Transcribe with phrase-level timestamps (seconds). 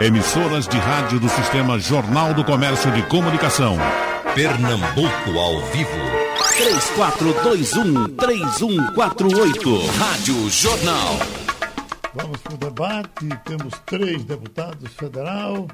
[0.00, 3.76] Emissoras de rádio do Sistema Jornal do Comércio de Comunicação.
[4.34, 5.90] Pernambuco ao vivo.
[8.16, 9.86] 3421-3148.
[9.98, 11.18] Rádio Jornal.
[12.14, 13.28] Vamos para o debate.
[13.44, 15.68] Temos três deputados federal.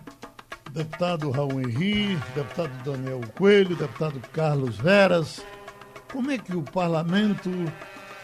[0.72, 5.40] Deputado Raul Henri, deputado Daniel Coelho, deputado Carlos Veras.
[6.12, 7.48] Como é que o parlamento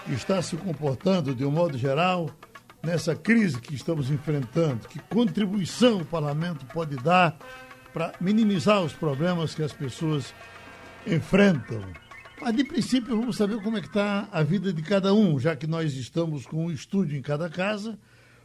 [0.09, 2.29] está se comportando, de um modo geral,
[2.83, 4.89] nessa crise que estamos enfrentando?
[4.89, 7.37] Que contribuição o parlamento pode dar
[7.93, 10.35] para minimizar os problemas que as pessoas
[11.07, 11.83] enfrentam?
[12.41, 15.55] Mas, de princípio, vamos saber como é que está a vida de cada um, já
[15.55, 17.97] que nós estamos com um estúdio em cada casa.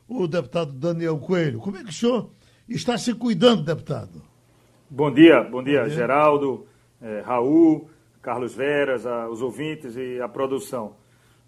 [0.08, 2.30] O deputado Daniel Coelho, como é que o senhor
[2.70, 4.22] está se cuidando, deputado?
[4.90, 5.90] Bom dia, bom dia, bom dia.
[5.90, 6.68] Geraldo,
[7.02, 7.90] eh, Raul,
[8.22, 10.96] Carlos Veras, a, os ouvintes e a produção.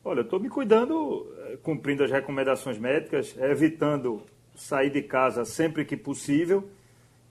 [0.03, 4.21] Olha, eu estou me cuidando, eh, cumprindo as recomendações médicas, evitando
[4.55, 6.69] sair de casa sempre que possível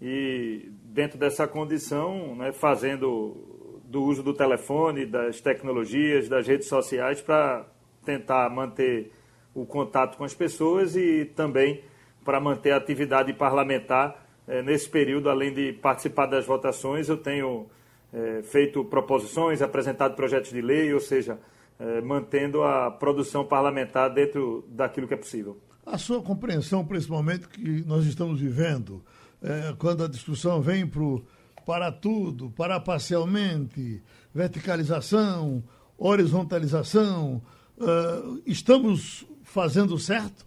[0.02, 3.36] e, dentro dessa condição, né, fazendo
[3.84, 7.66] do uso do telefone, das tecnologias, das redes sociais para
[8.04, 9.12] tentar manter
[9.54, 11.82] o contato com as pessoas e também
[12.22, 17.66] para manter a atividade parlamentar eh, nesse período, além de participar das votações, eu tenho
[18.12, 21.38] eh, feito proposições, apresentado projetos de lei, ou seja,
[21.80, 25.58] eh, mantendo a produção parlamentar dentro daquilo que é possível.
[25.86, 29.02] A sua compreensão, principalmente, que nós estamos vivendo,
[29.42, 31.24] é, quando a discussão vem pro,
[31.64, 34.02] para tudo, para parcialmente,
[34.34, 35.62] verticalização,
[35.96, 37.42] horizontalização,
[37.76, 40.46] uh, estamos fazendo certo?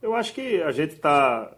[0.00, 1.50] Eu acho que a gente está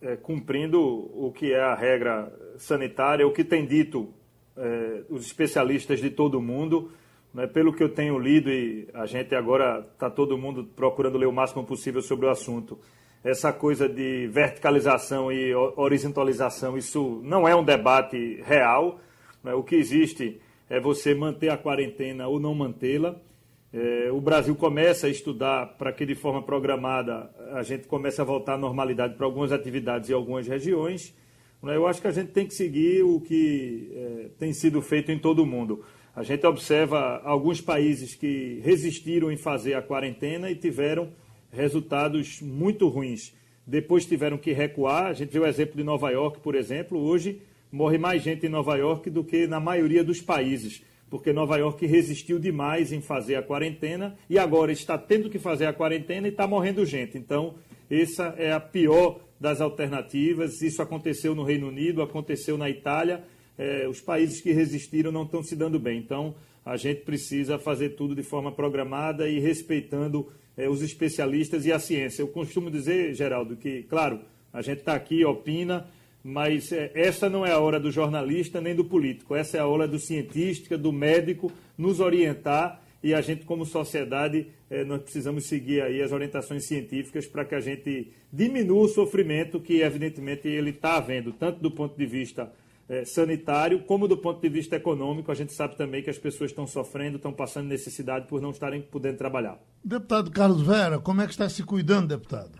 [0.00, 4.14] é, cumprindo o que é a regra sanitária, o que tem dito
[4.56, 6.92] é, os especialistas de todo o mundo.
[7.32, 11.26] Né, pelo que eu tenho lido, e a gente agora está todo mundo procurando ler
[11.26, 12.78] o máximo possível sobre o assunto,
[13.22, 19.00] essa coisa de verticalização e horizontalização, isso não é um debate real.
[19.42, 20.40] Né, o que existe
[20.70, 23.16] é você manter a quarentena ou não mantê-la.
[23.72, 28.24] É, o Brasil começa a estudar para que, de forma programada, a gente comece a
[28.24, 31.14] voltar à normalidade para algumas atividades em algumas regiões.
[31.62, 35.10] Né, eu acho que a gente tem que seguir o que é, tem sido feito
[35.10, 35.84] em todo o mundo.
[36.18, 41.10] A gente observa alguns países que resistiram em fazer a quarentena e tiveram
[41.52, 43.32] resultados muito ruins.
[43.64, 45.06] Depois tiveram que recuar.
[45.06, 46.98] A gente viu o exemplo de Nova York, por exemplo.
[46.98, 47.40] Hoje
[47.70, 51.86] morre mais gente em Nova York do que na maioria dos países, porque Nova York
[51.86, 56.30] resistiu demais em fazer a quarentena e agora está tendo que fazer a quarentena e
[56.32, 57.16] está morrendo gente.
[57.16, 57.54] Então,
[57.88, 60.62] essa é a pior das alternativas.
[60.62, 63.22] Isso aconteceu no Reino Unido, aconteceu na Itália
[63.58, 65.98] é, os países que resistiram não estão se dando bem.
[65.98, 71.72] Então, a gente precisa fazer tudo de forma programada e respeitando é, os especialistas e
[71.72, 72.22] a ciência.
[72.22, 74.20] Eu costumo dizer, Geraldo, que, claro,
[74.52, 75.86] a gente está aqui, opina,
[76.22, 79.66] mas é, essa não é a hora do jornalista nem do político, essa é a
[79.66, 85.46] hora do cientista, do médico nos orientar e a gente, como sociedade, é, nós precisamos
[85.46, 90.70] seguir aí as orientações científicas para que a gente diminua o sofrimento que, evidentemente, ele
[90.70, 92.52] está havendo, tanto do ponto de vista
[92.88, 95.30] é, sanitário, como do ponto de vista econômico.
[95.30, 98.80] A gente sabe também que as pessoas estão sofrendo, estão passando necessidade por não estarem
[98.80, 99.58] podendo trabalhar.
[99.84, 102.58] Deputado Carlos Vera, como é que está se cuidando, deputado?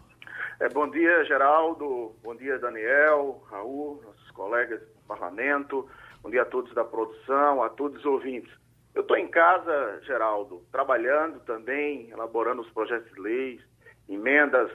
[0.60, 2.14] É, bom dia, Geraldo.
[2.22, 5.88] Bom dia, Daniel, Raul, nossos colegas do parlamento.
[6.22, 8.52] Bom dia a todos da produção, a todos os ouvintes.
[8.94, 13.60] Eu estou em casa, Geraldo, trabalhando também, elaborando os projetos de leis,
[14.08, 14.70] emendas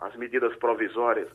[0.00, 1.28] às medidas provisórias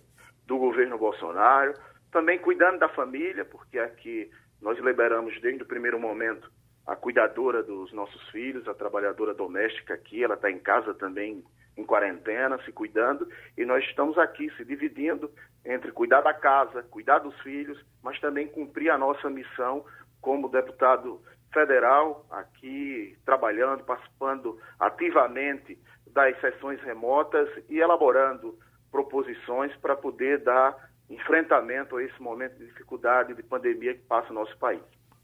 [0.47, 1.73] do governo Bolsonaro
[2.15, 4.31] também cuidando da família, porque aqui
[4.61, 6.49] nós liberamos desde o primeiro momento
[6.87, 11.43] a cuidadora dos nossos filhos, a trabalhadora doméstica aqui, ela está em casa também
[11.75, 13.27] em quarentena, se cuidando,
[13.57, 15.29] e nós estamos aqui se dividindo
[15.65, 19.83] entre cuidar da casa, cuidar dos filhos, mas também cumprir a nossa missão
[20.21, 21.21] como deputado
[21.51, 25.77] federal, aqui trabalhando, participando ativamente
[26.13, 28.57] das sessões remotas e elaborando
[28.89, 34.33] proposições para poder dar enfrentamento a esse momento de dificuldade, de pandemia que passa o
[34.33, 34.81] nosso país.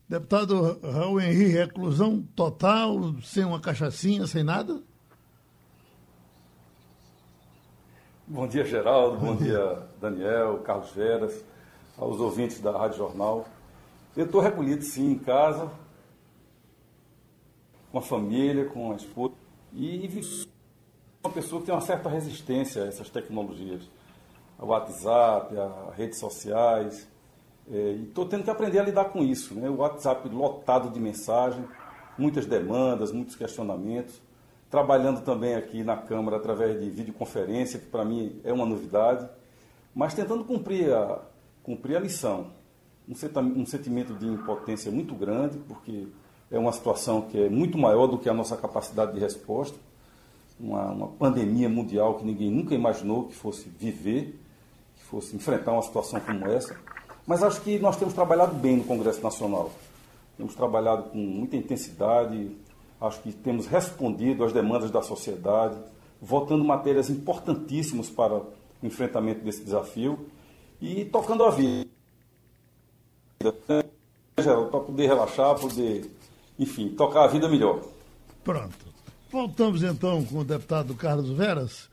[0.08, 4.82] Deputado Raul Henrique, reclusão total, sem uma cachaçinha, sem nada?
[8.28, 9.18] Bom dia, Geraldo.
[9.18, 11.46] Bom dia, Daniel, Carlos Veras,
[11.98, 13.48] aos ouvintes da Rádio Jornal.
[14.16, 15.72] Eu estou recolhido, sim, em casa,
[17.92, 19.34] com a família, com a esposa,
[19.74, 20.10] e
[21.24, 23.90] uma pessoa que tem uma certa resistência a essas tecnologias
[24.62, 27.08] o WhatsApp, as redes sociais.
[27.70, 29.56] É, e estou tendo que aprender a lidar com isso.
[29.56, 29.68] Né?
[29.70, 31.66] O WhatsApp lotado de mensagem,
[32.18, 34.22] muitas demandas, muitos questionamentos.
[34.70, 39.28] Trabalhando também aqui na Câmara através de videoconferência, que para mim é uma novidade.
[39.94, 41.20] mas tentando cumprir a,
[41.64, 42.48] cumprir a missão.
[43.10, 46.08] Um, sentimento de impotência muito grande, porque
[46.50, 49.78] é uma situação que é muito maior do que a nossa capacidade de resposta.
[50.58, 54.40] Uma, uma pandemia mundial que ninguém nunca imaginou que fosse viver,
[55.12, 56.76] fosse enfrentar uma situação como essa.
[57.28, 59.70] Mas acho que nós temos trabalhado bem no Congresso Nacional.
[60.38, 62.56] Temos trabalhado com muita intensidade,
[63.00, 65.78] acho que temos respondido às demandas da sociedade,
[66.22, 68.48] votando matérias importantíssimas para o
[68.82, 70.28] enfrentamento desse desafio
[70.80, 71.90] e tocando a vida.
[74.36, 76.10] Para poder relaxar, poder,
[76.58, 77.82] enfim, tocar a vida melhor.
[78.44, 78.92] Pronto.
[79.30, 81.90] Voltamos então com o deputado Carlos Veras,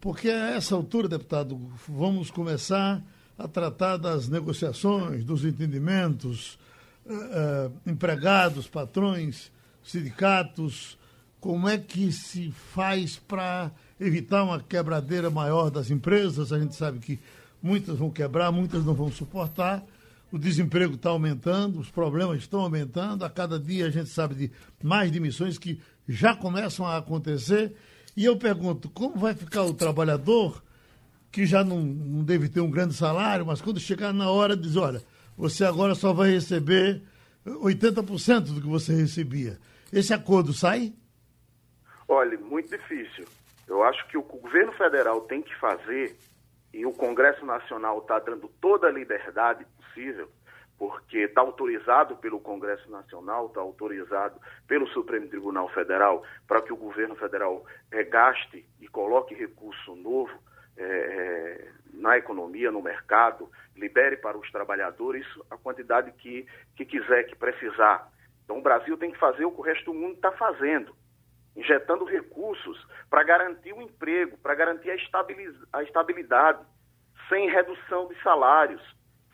[0.00, 1.58] porque a essa altura, deputado,
[1.88, 3.02] vamos começar
[3.36, 6.58] a tratar das negociações, dos entendimentos,
[7.06, 9.50] uh, uh, empregados, patrões,
[9.82, 10.98] sindicatos,
[11.40, 16.52] como é que se faz para evitar uma quebradeira maior das empresas?
[16.52, 17.18] A gente sabe que
[17.62, 19.84] muitas vão quebrar, muitas não vão suportar.
[20.32, 23.24] O desemprego está aumentando, os problemas estão aumentando.
[23.24, 24.50] A cada dia a gente sabe de
[24.82, 27.72] mais demissões que já começam a acontecer.
[28.18, 30.60] E eu pergunto, como vai ficar o trabalhador
[31.30, 34.74] que já não, não deve ter um grande salário, mas quando chegar na hora diz,
[34.74, 35.00] olha,
[35.36, 37.00] você agora só vai receber
[37.46, 39.56] 80% do que você recebia.
[39.92, 40.92] Esse acordo sai?
[42.08, 43.24] Olha, muito difícil.
[43.68, 46.16] Eu acho que o governo federal tem que fazer,
[46.74, 50.28] e o Congresso Nacional está dando toda a liberdade possível,
[50.78, 56.76] porque está autorizado pelo Congresso Nacional, está autorizado pelo Supremo Tribunal Federal, para que o
[56.76, 60.32] governo federal é, gaste e coloque recurso novo
[60.76, 66.46] é, na economia, no mercado, libere para os trabalhadores a quantidade que,
[66.76, 68.08] que quiser, que precisar.
[68.44, 70.94] Então o Brasil tem que fazer o que o resto do mundo está fazendo,
[71.56, 76.60] injetando recursos para garantir o emprego, para garantir a, a estabilidade,
[77.28, 78.82] sem redução de salários,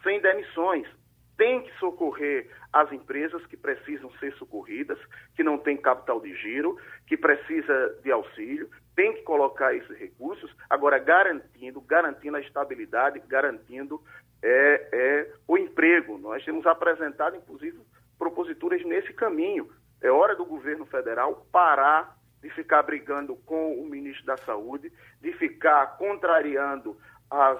[0.02, 0.88] sem demissões.
[1.36, 4.98] Tem que socorrer as empresas que precisam ser socorridas,
[5.34, 10.54] que não têm capital de giro, que precisa de auxílio, tem que colocar esses recursos,
[10.70, 14.00] agora garantindo, garantindo a estabilidade, garantindo
[14.42, 16.18] é, é, o emprego.
[16.18, 17.80] Nós temos apresentado, inclusive,
[18.18, 19.68] proposituras nesse caminho.
[20.00, 25.32] É hora do governo federal parar de ficar brigando com o ministro da Saúde, de
[25.32, 26.96] ficar contrariando
[27.30, 27.58] as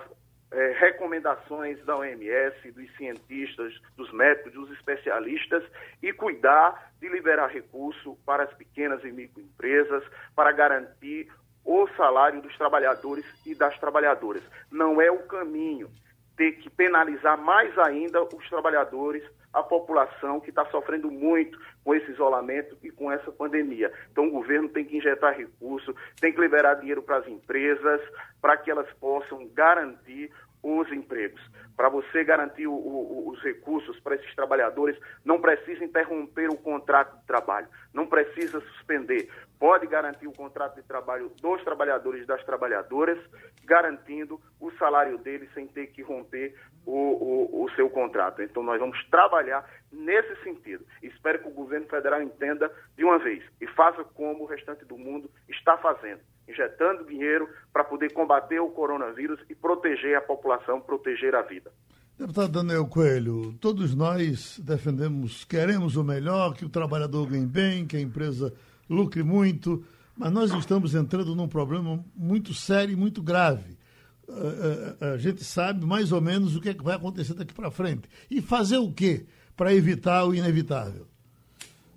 [0.55, 5.65] é, recomendações da OMS, dos cientistas, dos médicos, dos especialistas
[6.01, 10.05] e cuidar de liberar recurso para as pequenas e microempresas,
[10.35, 11.29] para garantir
[11.65, 14.43] o salário dos trabalhadores e das trabalhadoras.
[14.71, 15.91] Não é o caminho
[16.37, 19.23] ter que penalizar mais ainda os trabalhadores,
[19.53, 23.93] a população que está sofrendo muito com esse isolamento e com essa pandemia.
[24.11, 28.01] Então, o governo tem que injetar recursos, tem que liberar dinheiro para as empresas,
[28.41, 30.31] para que elas possam garantir
[30.65, 31.41] os empregos.
[31.77, 37.19] Para você garantir o, o, os recursos para esses trabalhadores, não precisa interromper o contrato
[37.19, 39.29] de trabalho, não precisa suspender.
[39.59, 43.19] Pode garantir o contrato de trabalho dos trabalhadores e das trabalhadoras,
[43.65, 46.55] garantindo o salário deles sem ter que romper
[46.87, 48.41] o, o seu contrato.
[48.41, 50.85] Então, nós vamos trabalhar nesse sentido.
[51.03, 54.97] Espero que o governo federal entenda de uma vez e faça como o restante do
[54.97, 61.35] mundo está fazendo injetando dinheiro para poder combater o coronavírus e proteger a população, proteger
[61.35, 61.71] a vida.
[62.17, 67.97] Deputado Daniel Coelho, todos nós defendemos, queremos o melhor, que o trabalhador ganhe bem, que
[67.97, 68.55] a empresa
[68.89, 69.85] lucre muito,
[70.17, 73.77] mas nós estamos entrando num problema muito sério e muito grave.
[74.29, 77.53] A, a, a gente sabe mais ou menos o que, é que vai acontecer daqui
[77.53, 78.09] para frente.
[78.31, 81.07] E fazer o quê para evitar o inevitável?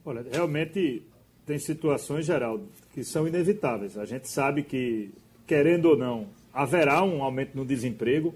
[0.04, 1.06] Olha, realmente
[1.48, 3.98] tem situações, Geraldo, que são inevitáveis.
[3.98, 5.10] A gente sabe que,
[5.48, 8.36] querendo ou não, haverá um aumento no desemprego.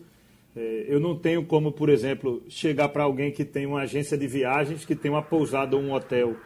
[0.56, 4.26] É, eu não tenho como, por exemplo, chegar para alguém que tem uma agência de
[4.28, 6.38] viagens, que tem uma pousada ou um hotel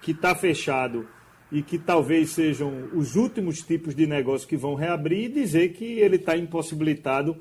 [0.00, 1.06] que está fechado
[1.52, 5.84] e que talvez sejam os últimos tipos de negócio que vão reabrir e dizer que
[5.84, 7.36] ele está impossibilitado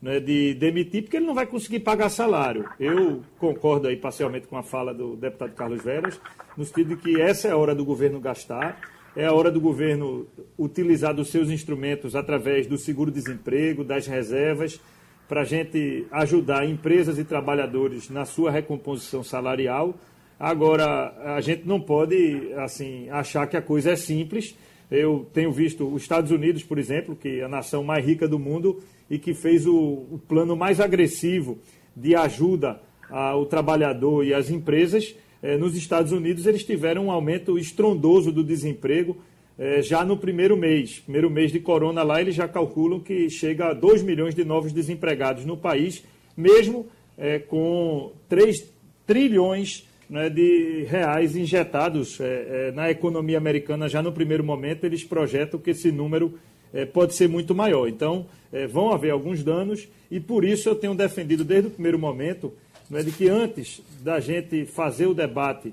[0.00, 2.68] né, de demitir porque ele não vai conseguir pagar salário.
[2.78, 6.20] Eu concordo aí parcialmente com a fala do deputado Carlos Veras,
[6.56, 8.78] no sentido de que essa é a hora do governo gastar
[9.16, 10.26] é a hora do governo
[10.56, 14.80] utilizar dos seus instrumentos através do seguro-desemprego, das reservas,
[15.28, 19.94] para a gente ajudar empresas e trabalhadores na sua recomposição salarial.
[20.38, 24.56] Agora, a gente não pode assim achar que a coisa é simples.
[24.90, 28.38] Eu tenho visto os Estados Unidos, por exemplo, que é a nação mais rica do
[28.38, 31.58] mundo e que fez o, o plano mais agressivo
[31.94, 37.58] de ajuda ao trabalhador e às empresas, eh, nos Estados Unidos eles tiveram um aumento
[37.58, 39.16] estrondoso do desemprego.
[39.58, 41.00] é, já no primeiro mês.
[41.00, 44.72] Primeiro mês de corona lá, eles já calculam que chega a 2 milhões de novos
[44.72, 46.02] desempregados no país,
[46.34, 46.86] mesmo
[47.18, 48.72] é, com 3
[49.06, 52.24] trilhões né, de reais injetados é,
[52.68, 56.36] é, na economia americana já no primeiro momento, eles projetam que esse número
[56.74, 57.88] é, pode ser muito maior.
[57.88, 61.96] Então, é, vão haver alguns danos e por isso eu tenho defendido desde o primeiro
[61.98, 62.52] momento
[62.90, 65.72] né, de que antes da gente fazer o debate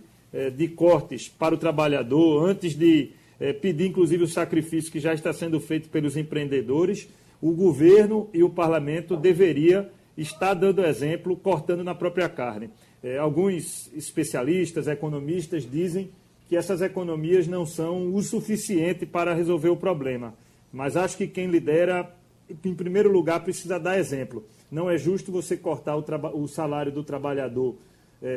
[0.55, 5.31] de cortes para o trabalhador, antes de é, pedir inclusive o sacrifício que já está
[5.33, 7.07] sendo feito pelos empreendedores,
[7.41, 12.69] o governo e o parlamento deveria estar dando exemplo, cortando na própria carne.
[13.07, 16.09] É, alguns especialistas, economistas, dizem
[16.49, 20.33] que essas economias não são o suficiente para resolver o problema.
[20.73, 22.13] Mas acho que quem lidera,
[22.65, 24.43] em primeiro lugar, precisa dar exemplo.
[24.69, 27.75] Não é justo você cortar o, o salário do trabalhador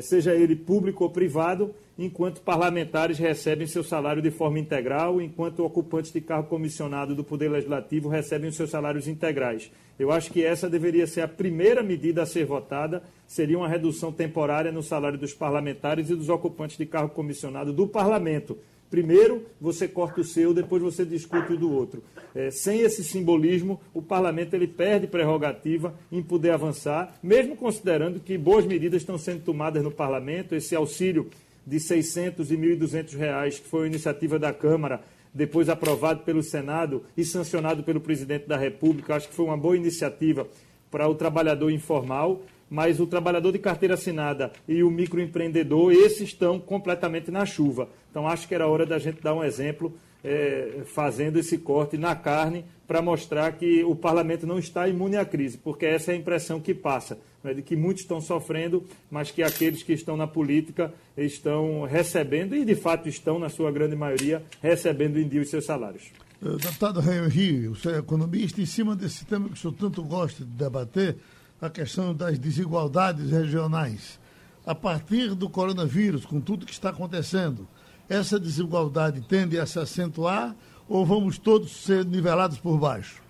[0.02, 6.12] seja ele público ou privado, enquanto parlamentares recebem seu salário de forma integral, enquanto ocupantes
[6.12, 9.70] de cargo comissionado do Poder Legislativo recebem os seus salários integrais.
[9.98, 14.10] Eu acho que essa deveria ser a primeira medida a ser votada, seria uma redução
[14.10, 18.56] temporária no salário dos parlamentares e dos ocupantes de cargo comissionado do parlamento.
[18.90, 22.02] Primeiro você corta o seu, depois você discute o do outro.
[22.34, 28.36] É, sem esse simbolismo, o parlamento ele perde prerrogativa em poder avançar, mesmo considerando que
[28.36, 30.56] boas medidas estão sendo tomadas no parlamento.
[30.56, 31.30] Esse auxílio
[31.64, 35.00] de 600 e 1.200 reais, que foi uma iniciativa da Câmara,
[35.32, 39.76] depois aprovado pelo Senado e sancionado pelo presidente da República, acho que foi uma boa
[39.76, 40.48] iniciativa
[40.90, 46.60] para o trabalhador informal mas o trabalhador de carteira assinada e o microempreendedor, esses estão
[46.60, 47.88] completamente na chuva.
[48.10, 52.14] Então, acho que era hora da gente dar um exemplo é, fazendo esse corte na
[52.14, 56.18] carne para mostrar que o parlamento não está imune à crise, porque essa é a
[56.18, 60.26] impressão que passa, né, de que muitos estão sofrendo, mas que aqueles que estão na
[60.26, 65.50] política estão recebendo, e de fato estão, na sua grande maioria, recebendo em dia os
[65.50, 66.10] seus salários.
[66.42, 70.02] Uh, deputado Henri, o senhor é economista, em cima desse tema que o senhor tanto
[70.02, 71.16] gosta de debater,
[71.60, 74.18] a questão das desigualdades regionais.
[74.64, 77.66] A partir do coronavírus, com tudo que está acontecendo,
[78.08, 80.54] essa desigualdade tende a se acentuar
[80.88, 83.22] ou vamos todos ser nivelados por baixo?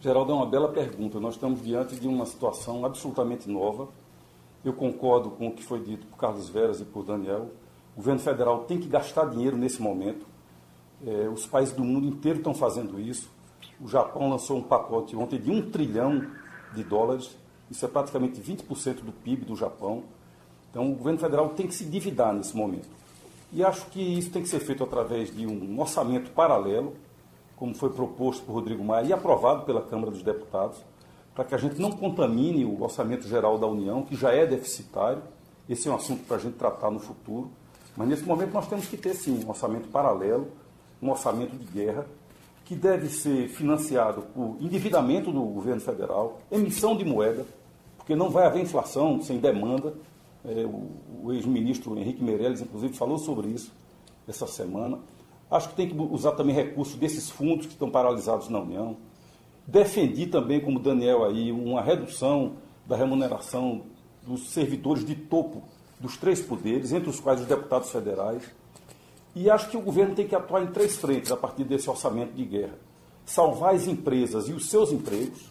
[0.00, 1.20] Geraldo, é uma bela pergunta.
[1.20, 3.88] Nós estamos diante de uma situação absolutamente nova.
[4.64, 7.52] Eu concordo com o que foi dito por Carlos Veras e por Daniel.
[7.94, 10.26] O governo federal tem que gastar dinheiro nesse momento.
[11.06, 13.30] É, os países do mundo inteiro estão fazendo isso.
[13.80, 16.26] O Japão lançou um pacote ontem de um trilhão
[16.74, 17.36] de dólares,
[17.70, 20.04] isso é praticamente 20% do PIB do Japão.
[20.70, 22.88] Então, o governo federal tem que se endividar nesse momento.
[23.52, 26.94] E acho que isso tem que ser feito através de um orçamento paralelo,
[27.56, 30.78] como foi proposto por Rodrigo Maia e aprovado pela Câmara dos Deputados,
[31.34, 35.22] para que a gente não contamine o orçamento geral da União, que já é deficitário.
[35.68, 37.50] Esse é um assunto para a gente tratar no futuro.
[37.96, 40.48] Mas nesse momento nós temos que ter sim um orçamento paralelo,
[41.00, 42.06] um orçamento de guerra,
[42.72, 47.44] que deve ser financiado por endividamento do governo federal, emissão de moeda,
[47.98, 49.92] porque não vai haver inflação sem demanda.
[50.42, 53.70] É, o, o ex-ministro Henrique Meirelles, inclusive, falou sobre isso
[54.26, 54.98] essa semana.
[55.50, 58.96] Acho que tem que usar também recursos desses fundos que estão paralisados na União.
[59.66, 62.54] Defendi também, como Daniel aí, uma redução
[62.86, 63.82] da remuneração
[64.26, 65.62] dos servidores de topo
[66.00, 68.42] dos três poderes, entre os quais os deputados federais.
[69.34, 72.32] E acho que o governo tem que atuar em três frentes a partir desse orçamento
[72.32, 72.74] de guerra:
[73.24, 75.50] salvar as empresas e os seus empregos,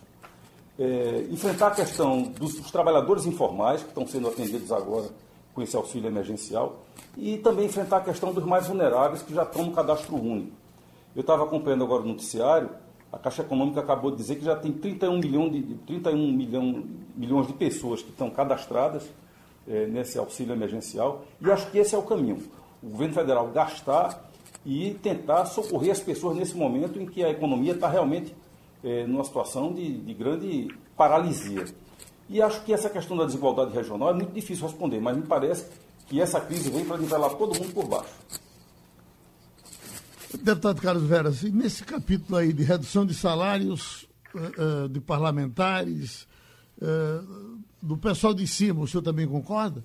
[0.78, 5.10] é, enfrentar a questão dos, dos, trabalhadores informais que estão sendo atendidos agora
[5.54, 6.80] com esse auxílio emergencial
[7.18, 10.52] e também enfrentar a questão dos mais vulneráveis que já estão no cadastro único.
[11.16, 12.70] Eu estava acompanhando agora o noticiário,
[13.12, 16.86] a Caixa Econômica acabou de dizer que já tem 31, milhão de, 31 milhão,
[17.16, 19.04] milhões de pessoas que estão cadastradas
[19.68, 22.38] é, nesse auxílio emergencial e acho que esse é o caminho
[22.82, 24.30] o governo federal gastar
[24.66, 28.36] e tentar socorrer as pessoas nesse momento em que a economia está realmente
[28.84, 31.66] é, numa situação de, de grande paralisia.
[32.30, 35.66] E acho que essa questão da desigualdade regional é muito difícil responder, mas me parece
[36.08, 38.14] que essa crise vem para nivelar todo mundo por baixo.
[40.42, 46.28] Deputado Carlos Veras, nesse capítulo aí de redução de salários uh, uh, de parlamentares,
[47.80, 49.84] do pessoal de cima, o senhor também concorda?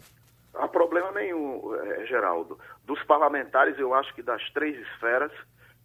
[0.55, 1.61] Não há problema nenhum,
[2.07, 5.33] Geraldo dos parlamentares, eu acho que das três esferas,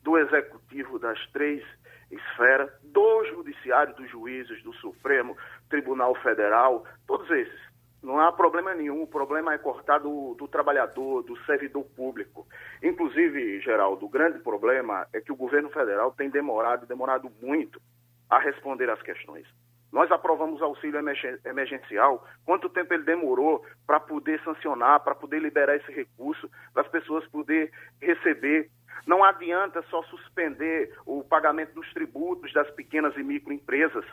[0.04, 1.64] do executivo das três
[2.10, 5.38] esferas, do judiciário, dos juízes, do Supremo,
[5.70, 7.72] Tribunal Federal, todos esses.
[8.02, 9.04] Não há problema nenhum.
[9.04, 12.48] O problema é cortar do, do, trabalhador, do servidor público.
[12.82, 17.80] Inclusive, Geraldo, o grande problema é que o governo federal tem demorado, demorado muito
[18.28, 19.46] a responder às questões.
[19.92, 21.02] Nós aprovamos auxílio
[21.46, 22.26] emergencial.
[22.46, 27.28] Quanto tempo ele demorou para poder sancionar, para poder liberar esse recurso, para as pessoas
[27.28, 27.70] poderem
[28.02, 28.70] receber?
[29.06, 34.06] Não adianta só suspender o pagamento dos tributos das pequenas e microempresas.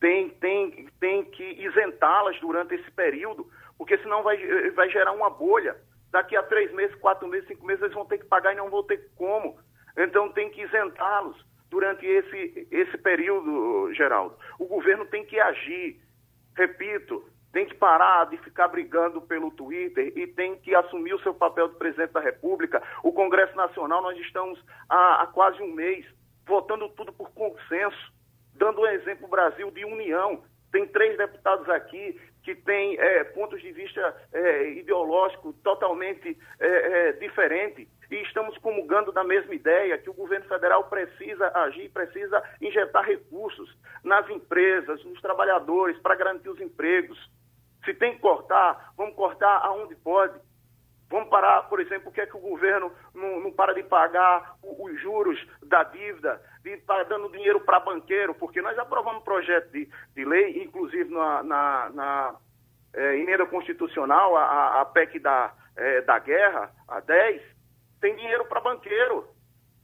[0.00, 4.36] Tem, tem, tem que isentá-las durante esse período, porque senão vai,
[4.70, 5.76] vai gerar uma bolha.
[6.10, 8.70] Daqui a três meses, quatro meses, cinco meses, eles vão ter que pagar e não
[8.70, 9.58] vão ter como.
[9.96, 11.36] Então tem que isentá-los
[11.70, 14.36] durante esse, esse período, Geraldo.
[14.58, 16.00] O governo tem que agir.
[16.56, 21.34] Repito, tem que parar de ficar brigando pelo Twitter e tem que assumir o seu
[21.34, 22.82] papel de presidente da República.
[23.02, 26.04] O Congresso Nacional, nós estamos há, há quase um mês
[26.46, 28.12] votando tudo por consenso,
[28.54, 30.42] dando um exemplo Brasil de união.
[30.72, 36.66] Tem três deputados aqui que têm é, pontos de vista é, ideológico totalmente é,
[37.08, 42.42] é diferentes e estamos comungando da mesma ideia que o governo federal precisa agir, precisa
[42.60, 47.18] injetar recursos nas empresas, nos trabalhadores, para garantir os empregos.
[47.84, 50.38] Se tem que cortar, vamos cortar aonde pode.
[51.10, 54.56] Vamos parar, por exemplo, o que é que o governo não, não para de pagar
[54.62, 59.24] os juros da dívida, de estar tá dando dinheiro para banqueiro, porque nós aprovamos um
[59.24, 62.36] projeto de, de lei, inclusive na, na, na
[62.92, 67.57] é, emenda constitucional, a, a PEC da, é, da guerra, a 10,
[68.00, 69.28] tem dinheiro para banqueiro.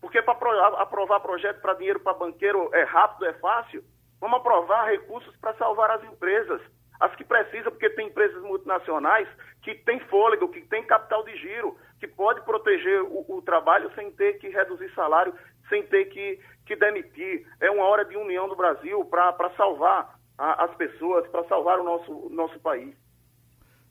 [0.01, 0.35] Porque para
[0.83, 3.83] aprovar projeto para dinheiro para banqueiro é rápido, é fácil.
[4.21, 6.61] Vamos aprovar recursos para salvar as empresas.
[7.01, 9.29] As que precisam, porque tem empresas multinacionais
[9.63, 14.11] que têm fôlego, que têm capital de giro, que pode proteger o, o trabalho sem
[14.13, 15.35] ter que reduzir salário,
[15.69, 17.47] sem ter que, que demitir.
[17.61, 21.85] É uma hora de união do Brasil para salvar a, as pessoas, para salvar o
[21.85, 22.95] nosso, nosso país.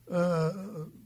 [0.08, 1.03] Uh,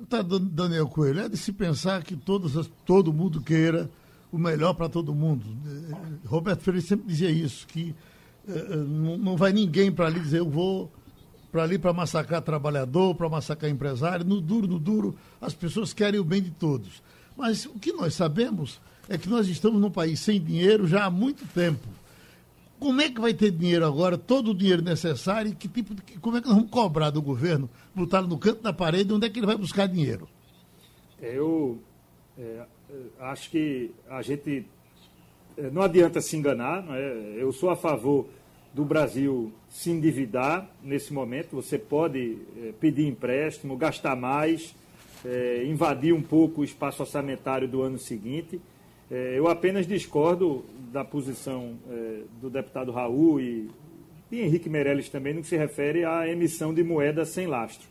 [0.00, 3.90] deputado Daniel Coelho, é de se pensar que todos, todo mundo queira
[4.32, 5.44] o melhor para todo mundo.
[5.66, 7.94] Eh, Roberto Freire sempre dizia isso, que
[8.48, 10.90] uh, não, não vai ninguém para ali dizer eu vou
[11.52, 14.26] para ali para massacrar trabalhador, para massacrar empresário.
[14.26, 17.00] No duro, no duro, as pessoas querem o bem de todos.
[17.36, 21.10] Mas o que nós sabemos é que nós estamos num país sem dinheiro já há
[21.10, 21.86] muito tempo.
[22.78, 26.02] Como é que vai ter dinheiro agora, todo o dinheiro necessário, e que tipo de,
[26.18, 29.30] como é que nós vamos cobrar do governo, botar no canto da parede, onde é
[29.30, 30.28] que ele vai buscar dinheiro?
[31.20, 31.78] Eu
[32.38, 32.64] é,
[33.20, 34.66] acho que a gente
[35.56, 37.34] é, não adianta se enganar, é?
[37.36, 38.26] eu sou a favor
[38.74, 41.54] do Brasil se endividar nesse momento.
[41.56, 44.74] Você pode é, pedir empréstimo, gastar mais,
[45.24, 48.60] é, invadir um pouco o espaço orçamentário do ano seguinte.
[49.10, 53.68] É, eu apenas discordo da posição é, do deputado Raul e,
[54.32, 57.86] e Henrique Meirelles também no que se refere à emissão de moeda sem lastro.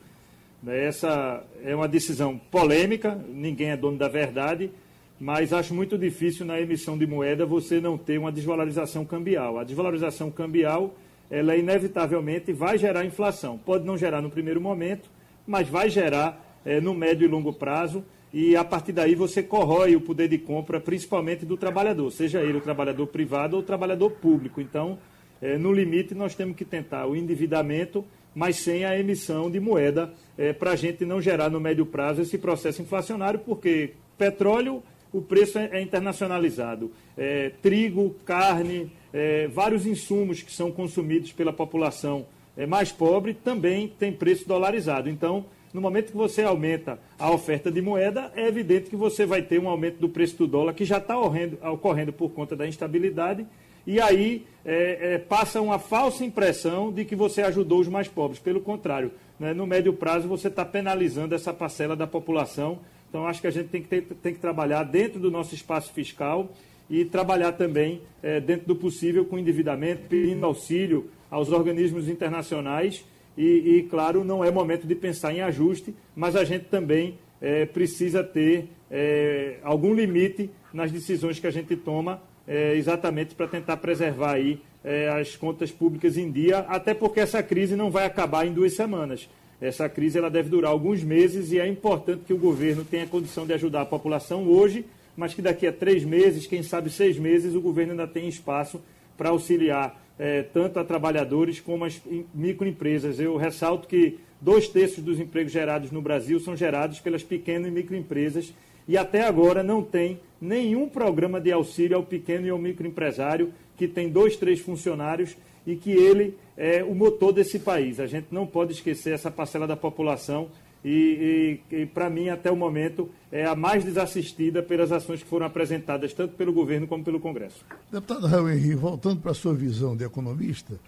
[0.62, 4.72] Né, essa é uma decisão polêmica, ninguém é dono da verdade,
[5.20, 9.60] mas acho muito difícil na emissão de moeda você não ter uma desvalorização cambial.
[9.60, 10.96] A desvalorização cambial,
[11.30, 13.58] ela inevitavelmente vai gerar inflação.
[13.58, 15.10] Pode não gerar no primeiro momento,
[15.46, 19.96] mas vai gerar é, no médio e longo prazo e a partir daí você corrói
[19.96, 24.10] o poder de compra, principalmente do trabalhador, seja ele o trabalhador privado ou o trabalhador
[24.10, 24.60] público.
[24.60, 24.98] Então,
[25.40, 30.12] é, no limite, nós temos que tentar o endividamento, mas sem a emissão de moeda,
[30.36, 35.22] é, para a gente não gerar no médio prazo esse processo inflacionário, porque petróleo, o
[35.22, 36.92] preço é, é internacionalizado.
[37.16, 42.26] É, trigo, carne, é, vários insumos que são consumidos pela população
[42.58, 45.10] é, mais pobre também tem preço dolarizado.
[45.10, 49.42] Então, no momento que você aumenta a oferta de moeda, é evidente que você vai
[49.42, 53.46] ter um aumento do preço do dólar que já está ocorrendo por conta da instabilidade.
[53.86, 58.40] E aí é, é, passa uma falsa impressão de que você ajudou os mais pobres.
[58.40, 62.80] Pelo contrário, né, no médio prazo você está penalizando essa parcela da população.
[63.10, 65.92] Então acho que a gente tem que, ter, tem que trabalhar dentro do nosso espaço
[65.92, 66.52] fiscal
[66.90, 73.04] e trabalhar também é, dentro do possível com endividamento, pedindo auxílio aos organismos internacionais
[73.38, 77.66] e, e, claro, não é momento de pensar em ajuste, mas a gente também é,
[77.66, 83.78] precisa ter é, algum limite nas decisões que a gente toma, é, exatamente para tentar
[83.78, 88.46] preservar aí é, as contas públicas em dia, até porque essa crise não vai acabar
[88.46, 89.30] em duas semanas.
[89.62, 93.46] Essa crise ela deve durar alguns meses e é importante que o governo tenha condição
[93.46, 97.56] de ajudar a população hoje, mas que daqui a três meses, quem sabe seis meses,
[97.56, 98.82] o governo ainda tenha espaço
[99.18, 102.02] para auxiliar é, tanto a trabalhadores como as
[102.34, 103.20] microempresas.
[103.20, 107.72] Eu ressalto que dois terços dos empregos gerados no Brasil são gerados pelas pequenas e
[107.72, 108.54] microempresas
[108.88, 113.88] e até agora não tem nenhum programa de auxílio ao pequeno e ao microempresário que
[113.88, 118.00] tem dois, três funcionários e que ele é o motor desse país.
[118.00, 120.50] A gente não pode esquecer essa parcela da população
[120.84, 125.30] e, e, e para mim, até o momento, é a mais desassistida pelas ações que
[125.30, 127.66] foram apresentadas tanto pelo governo como pelo Congresso.
[127.92, 130.80] Deputado Raul Henrique, voltando para a sua visão de economista,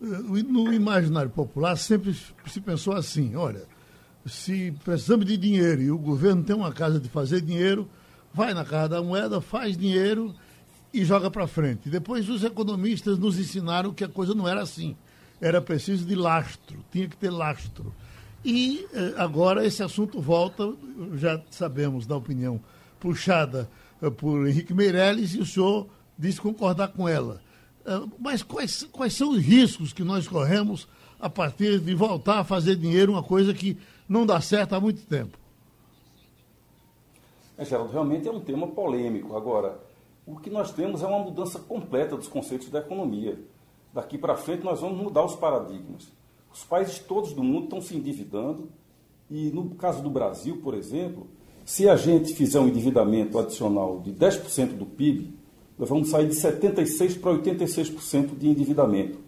[0.00, 2.14] no imaginário popular sempre
[2.46, 3.62] se pensou assim, olha,
[4.26, 7.88] se precisamos de dinheiro e o governo tem uma casa de fazer dinheiro,
[8.32, 10.34] vai na casa da moeda, faz dinheiro
[10.92, 11.88] e joga para frente.
[11.88, 14.96] Depois os economistas nos ensinaram que a coisa não era assim.
[15.40, 17.94] Era preciso de lastro, tinha que ter lastro.
[18.44, 20.70] E eh, agora esse assunto volta,
[21.14, 22.60] já sabemos da opinião
[23.00, 23.70] puxada
[24.02, 25.86] eh, por Henrique Meirelles e o senhor
[26.18, 27.40] disse concordar com ela.
[27.86, 30.86] Eh, mas quais, quais são os riscos que nós corremos
[31.18, 35.06] a partir de voltar a fazer dinheiro, uma coisa que não dá certo há muito
[35.06, 35.38] tempo?
[37.56, 39.34] É, Geraldo, realmente é um tema polêmico.
[39.36, 39.80] Agora,
[40.26, 43.38] o que nós temos é uma mudança completa dos conceitos da economia.
[43.92, 46.12] Daqui para frente nós vamos mudar os paradigmas.
[46.54, 48.68] Os países todos do mundo estão se endividando
[49.28, 51.26] e no caso do Brasil, por exemplo,
[51.64, 55.34] se a gente fizer um endividamento adicional de 10% do PIB,
[55.76, 59.18] nós vamos sair de 76% para 86% de endividamento.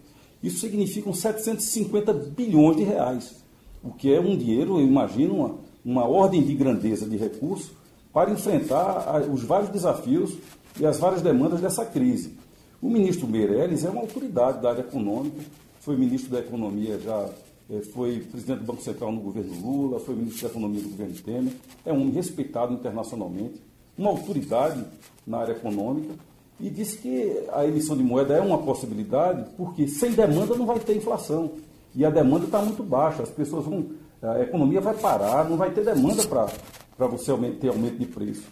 [0.41, 3.43] Isso significa uns 750 bilhões de reais,
[3.83, 7.71] o que é um dinheiro, eu imagino, uma, uma ordem de grandeza de recursos
[8.13, 10.33] para enfrentar os vários desafios
[10.79, 12.37] e as várias demandas dessa crise.
[12.81, 15.41] O ministro Meirelles é uma autoridade da área econômica,
[15.79, 17.29] foi ministro da Economia já,
[17.69, 21.15] eh, foi presidente do Banco Central no governo Lula, foi ministro da Economia do governo
[21.15, 21.53] Temer,
[21.85, 23.61] é um respeitado internacionalmente,
[23.97, 24.83] uma autoridade
[25.25, 26.13] na área econômica
[26.59, 30.79] e disse que a emissão de moeda é uma possibilidade porque sem demanda não vai
[30.79, 31.51] ter inflação.
[31.95, 33.85] E a demanda está muito baixa, as pessoas vão.
[34.21, 38.43] A economia vai parar, não vai ter demanda para você ter aumento de preço.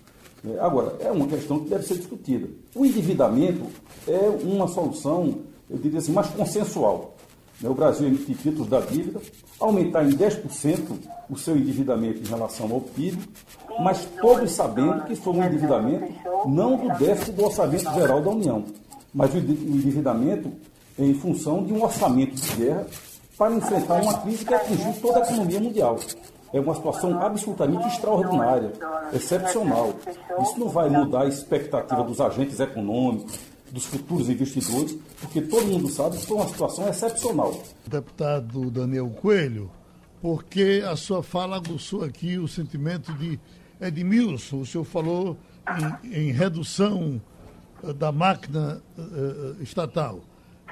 [0.48, 2.48] É, agora, é uma questão que deve ser discutida.
[2.76, 3.66] O endividamento
[4.08, 7.15] é uma solução, eu diria assim, mais consensual.
[7.62, 9.22] Né, o Brasil emitir títulos da dívida,
[9.60, 10.98] aumentar em 10%
[11.30, 13.18] o seu endividamento em relação ao PIB,
[13.80, 16.14] mas todos sabendo que foi um endividamento
[16.46, 18.64] não do déficit do orçamento geral da União,
[19.14, 20.52] mas o endividamento
[20.98, 22.88] em função de um orçamento de guerra
[23.38, 26.00] para enfrentar uma crise que atingiu toda a economia mundial.
[26.54, 28.72] É uma situação absolutamente extraordinária,
[29.12, 29.94] excepcional.
[30.42, 33.38] Isso não vai mudar a expectativa dos agentes econômicos,
[33.76, 37.62] dos futuros investidores, porque todo mundo sabe que foi uma situação excepcional.
[37.86, 39.70] Deputado Daniel Coelho,
[40.22, 43.38] porque a sua fala aguçou aqui o sentimento de
[43.82, 44.62] Edmilson.
[44.62, 45.38] O senhor falou
[46.02, 47.22] em, em redução
[47.84, 50.22] eh, da máquina uh, estatal.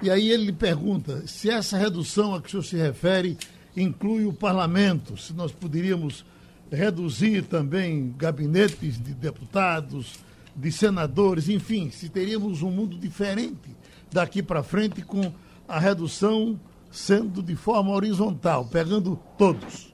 [0.02, 3.38] E aí ele lhe pergunta se essa redução a que o senhor se refere
[3.76, 6.26] inclui o parlamento, se nós poderíamos
[6.72, 10.20] reduzir também gabinetes de deputados,
[10.56, 13.76] de senadores, enfim, se teríamos um mundo diferente
[14.12, 15.32] daqui para frente com
[15.68, 16.60] a redução
[16.92, 19.94] sendo de forma horizontal, pegando todos.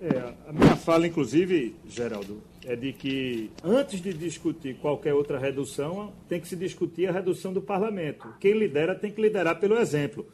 [0.00, 6.12] É, a minha fala, inclusive, Geraldo, é de que antes de discutir qualquer outra redução,
[6.28, 8.28] tem que se discutir a redução do parlamento.
[8.38, 10.26] Quem lidera tem que liderar pelo exemplo.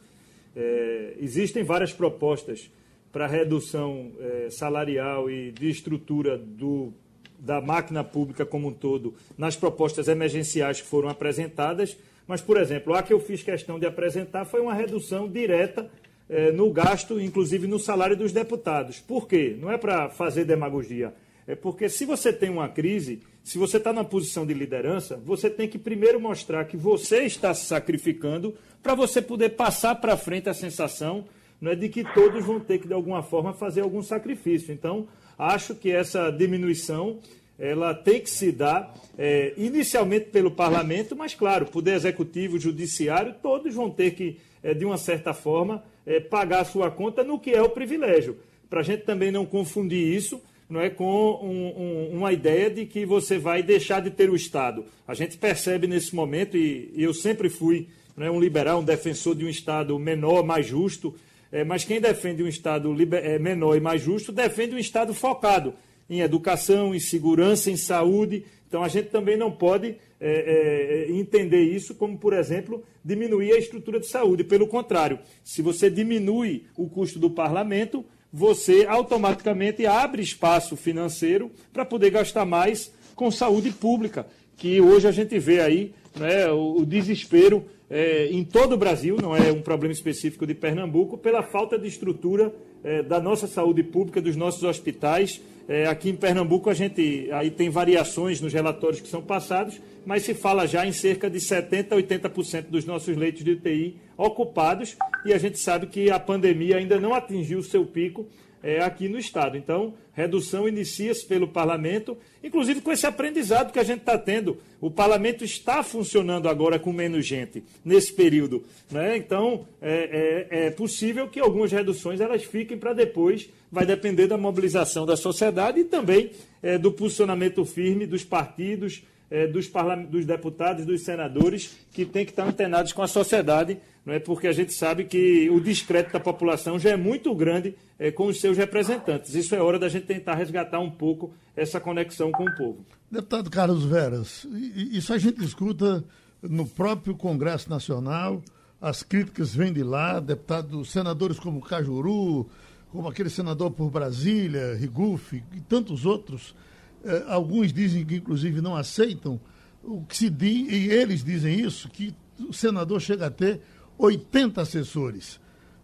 [0.55, 2.69] É, existem várias propostas
[3.11, 6.93] para redução é, salarial e de estrutura do,
[7.41, 12.93] da máquina pública como um todo nas propostas emergenciais que foram apresentadas, mas, por exemplo,
[12.93, 15.89] a que eu fiz questão de apresentar foi uma redução direta
[16.29, 18.99] é, no gasto, inclusive no salário dos deputados.
[18.99, 19.57] Por quê?
[19.59, 21.13] Não é para fazer demagogia
[21.47, 25.49] é porque se você tem uma crise, se você está na posição de liderança, você
[25.49, 30.49] tem que primeiro mostrar que você está se sacrificando para você poder passar para frente
[30.49, 31.25] a sensação
[31.59, 34.73] não é de que todos vão ter que, de alguma forma, fazer algum sacrifício.
[34.73, 35.07] Então,
[35.41, 37.19] acho que essa diminuição
[37.57, 43.73] ela tem que se dar é, inicialmente pelo parlamento, mas, claro, poder executivo, judiciário, todos
[43.75, 47.51] vão ter que, é, de uma certa forma, é, pagar a sua conta no que
[47.51, 48.37] é o privilégio.
[48.69, 51.03] Para a gente também não confundir isso não é com
[51.43, 54.85] um, um, uma ideia de que você vai deixar de ter o Estado.
[55.05, 59.35] A gente percebe nesse momento, e, e eu sempre fui é, um liberal, um defensor
[59.35, 61.13] de um Estado menor, mais justo,
[61.51, 65.13] é, mas quem defende um Estado liber, é, menor e mais justo defende um Estado
[65.13, 65.73] focado
[66.09, 68.45] em educação, em segurança, em saúde.
[68.67, 73.57] Então a gente também não pode é, é, entender isso como, por exemplo, diminuir a
[73.57, 74.43] estrutura de saúde.
[74.43, 81.83] Pelo contrário, se você diminui o custo do parlamento, você automaticamente abre espaço financeiro para
[81.83, 84.25] poder gastar mais com saúde pública,
[84.61, 89.17] que hoje a gente vê aí né, o, o desespero é, em todo o Brasil,
[89.19, 93.81] não é um problema específico de Pernambuco, pela falta de estrutura é, da nossa saúde
[93.81, 95.41] pública, dos nossos hospitais.
[95.67, 100.21] É, aqui em Pernambuco a gente aí tem variações nos relatórios que são passados, mas
[100.21, 104.95] se fala já em cerca de 70% a 80% dos nossos leitos de UTI ocupados,
[105.25, 108.27] e a gente sabe que a pandemia ainda não atingiu o seu pico
[108.63, 109.57] é, aqui no Estado.
[109.57, 114.57] Então, redução inicia-se pelo parlamento, inclusive com esse aprendizado que a gente está tendo.
[114.79, 118.63] O parlamento está funcionando agora com menos gente nesse período.
[118.89, 119.17] Né?
[119.17, 123.49] Então, é, é, é possível que algumas reduções elas fiquem para depois.
[123.71, 129.47] Vai depender da mobilização da sociedade e também é, do posicionamento firme dos partidos, é,
[129.47, 129.71] dos,
[130.09, 134.19] dos deputados, dos senadores, que têm que estar antenados com a sociedade, não é?
[134.19, 138.27] porque a gente sabe que o descrédito da população já é muito grande é, com
[138.27, 139.35] os seus representantes.
[139.35, 142.85] Isso é hora da gente tentar resgatar um pouco essa conexão com o povo.
[143.09, 144.47] Deputado Carlos Veras,
[144.91, 146.03] isso a gente escuta
[146.41, 148.41] no próprio Congresso Nacional,
[148.79, 152.49] as críticas vêm de lá, deputados, senadores como Cajuru,
[152.91, 156.55] como aquele senador por Brasília, Rigufe e tantos outros
[157.03, 159.39] eh, alguns dizem que, inclusive, não aceitam
[159.83, 163.61] o que se diz, e eles dizem isso, que o senador chega a ter
[164.01, 165.39] 80 assessores.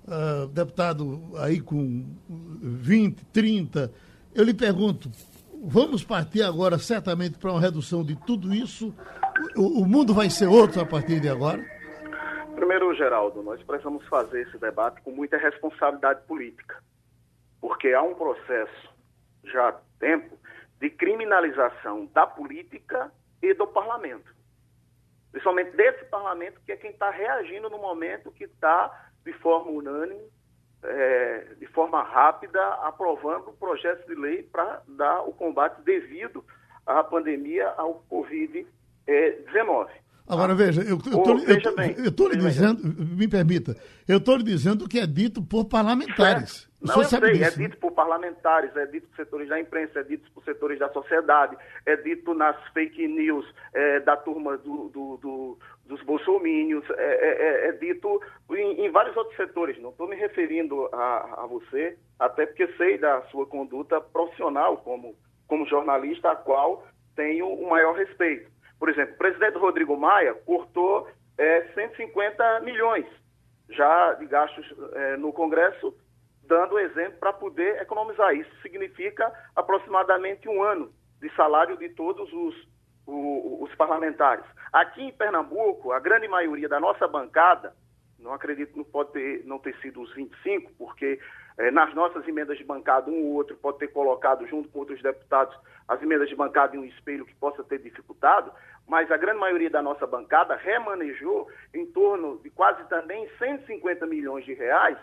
[0.05, 3.91] Uh, deputado aí com 20, 30.
[4.33, 5.11] Eu lhe pergunto,
[5.63, 8.93] vamos partir agora certamente para uma redução de tudo isso?
[9.55, 11.63] O, o mundo vai ser outro a partir de agora?
[12.55, 16.81] Primeiro, Geraldo, nós precisamos fazer esse debate com muita responsabilidade política,
[17.61, 18.89] porque há um processo
[19.43, 20.35] já há tempo
[20.79, 24.36] de criminalização da política e do parlamento.
[25.37, 30.19] Principalmente desse parlamento, que é quem está reagindo no momento que está, de forma unânime,
[30.81, 36.43] é, de forma rápida, aprovando projetos de lei para dar o combate devido
[36.87, 39.89] à pandemia, ao Covid-19.
[40.27, 40.97] Agora, veja, eu
[42.07, 43.75] estou lhe dizendo, me permita,
[44.07, 46.51] eu estou lhe dizendo que é dito por parlamentares.
[46.51, 46.66] Certo.
[46.79, 47.77] Não, eu sei, disso, é dito né?
[47.81, 51.95] por parlamentares, é dito por setores da imprensa, é dito por setores da sociedade, é
[51.95, 57.69] dito nas fake news é, da turma do, do, do, dos bolsomínios, é, é, é,
[57.69, 59.81] é dito em, em, vários outros setores.
[59.81, 65.15] Não estou me referindo a, a você, até porque sei da sua conduta profissional como,
[65.47, 66.85] como jornalista, a qual
[67.15, 68.51] tenho o maior respeito.
[68.77, 71.07] Por exemplo, o presidente Rodrigo Maia cortou
[71.73, 73.05] 150 é, milhões
[73.69, 75.93] já de gastos é, no Congresso
[76.47, 78.33] dando exemplo para poder economizar.
[78.33, 82.55] Isso significa aproximadamente um ano de salário de todos os,
[83.05, 84.45] os, os parlamentares.
[84.71, 87.75] Aqui em Pernambuco, a grande maioria da nossa bancada,
[88.19, 91.19] não acredito que não pode ter, não ter sido os 25, porque
[91.57, 95.01] eh, nas nossas emendas de bancada, um ou outro pode ter colocado, junto com outros
[95.01, 95.55] deputados,
[95.87, 98.51] as emendas de bancada em um espelho que possa ter dificultado,
[98.87, 104.45] mas a grande maioria da nossa bancada remanejou em torno de quase também 150 milhões
[104.45, 104.97] de reais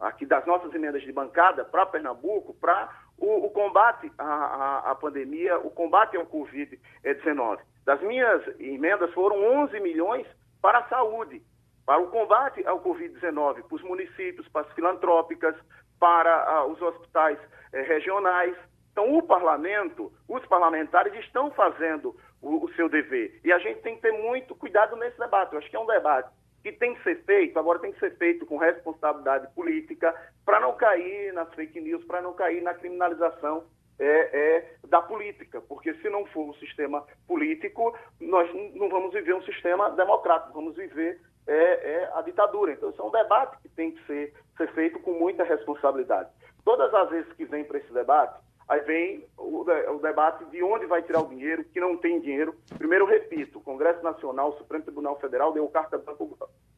[0.00, 4.94] aqui das nossas emendas de bancada para Pernambuco, para o, o, combate à, à, à,
[4.94, 7.58] pandemia, o combate ao Covid-19.
[7.84, 10.26] Das minhas emendas foram 11 milhões
[10.60, 11.42] para a saúde,
[11.86, 15.54] para o combate ao Covid-19, para os municípios, para as filantrópicas,
[16.00, 17.38] para uh, os hospitais
[17.72, 18.56] eh, regionais.
[18.92, 23.40] Então, o parlamento, os parlamentares estão fazendo o, o seu dever.
[23.44, 25.52] E a gente tem que ter muito cuidado nesse debate.
[25.52, 26.30] Eu acho que é um debate
[26.64, 30.14] que tem que ser feito, agora tem que ser feito com responsabilidade política,
[30.46, 33.64] para não cair nas fake news, para não cair na criminalização
[33.98, 39.34] é, é, da política, porque se não for um sistema político, nós não vamos viver
[39.34, 42.72] um sistema democrático, vamos viver é, é, a ditadura.
[42.72, 46.30] Então, isso é um debate que tem que ser, ser feito com muita responsabilidade.
[46.64, 50.86] Todas as vezes que vem para esse debate, Aí vem o, o, debate de onde
[50.86, 52.54] vai tirar o dinheiro, que não tem dinheiro.
[52.78, 56.24] Primeiro, repito, o Congresso Nacional, o Supremo Tribunal Federal deu carta branca,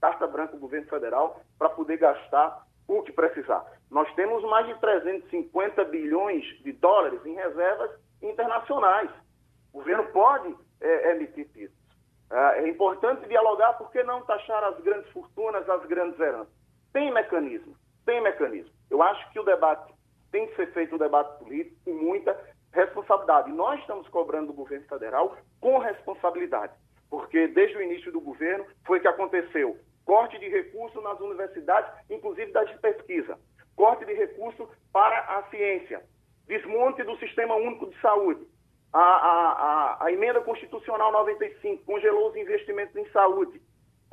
[0.00, 3.64] carta branca ao governo federal para poder gastar o que precisar.
[3.90, 9.10] Nós temos mais de 350 bilhões de dólares em reservas internacionais.
[9.72, 11.86] O governo pode é, emitir títulos.
[12.30, 16.52] É, é importante dialogar, por que não taxar as grandes fortunas, as grandes heranças?
[16.92, 18.72] Tem mecanismo, tem mecanismo.
[18.90, 19.92] Eu acho que o debate
[20.36, 22.38] tem que ser feito um debate político com muita
[22.70, 23.50] responsabilidade.
[23.52, 26.74] Nós estamos cobrando do governo federal com responsabilidade,
[27.08, 32.52] porque desde o início do governo foi que aconteceu corte de recursos nas universidades, inclusive
[32.52, 33.38] das de pesquisa,
[33.74, 36.02] corte de recursos para a ciência,
[36.46, 38.46] desmonte do Sistema Único de Saúde,
[38.92, 39.52] a, a,
[40.02, 43.60] a, a emenda constitucional 95 congelou os investimentos em saúde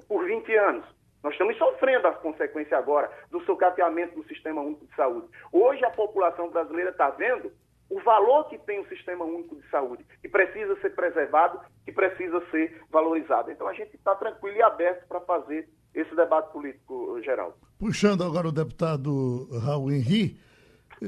[0.07, 0.86] por 20 anos.
[1.23, 5.27] Nós estamos sofrendo as consequências agora do sucateamento do Sistema Único de Saúde.
[5.53, 7.49] Hoje a população brasileira está vendo
[7.89, 12.43] o valor que tem o Sistema Único de Saúde, que precisa ser preservado, que precisa
[12.51, 13.51] ser valorizado.
[13.51, 17.55] Então a gente está tranquilo e aberto para fazer esse debate político, Geraldo.
[17.79, 20.38] Puxando agora o deputado Raul Henri,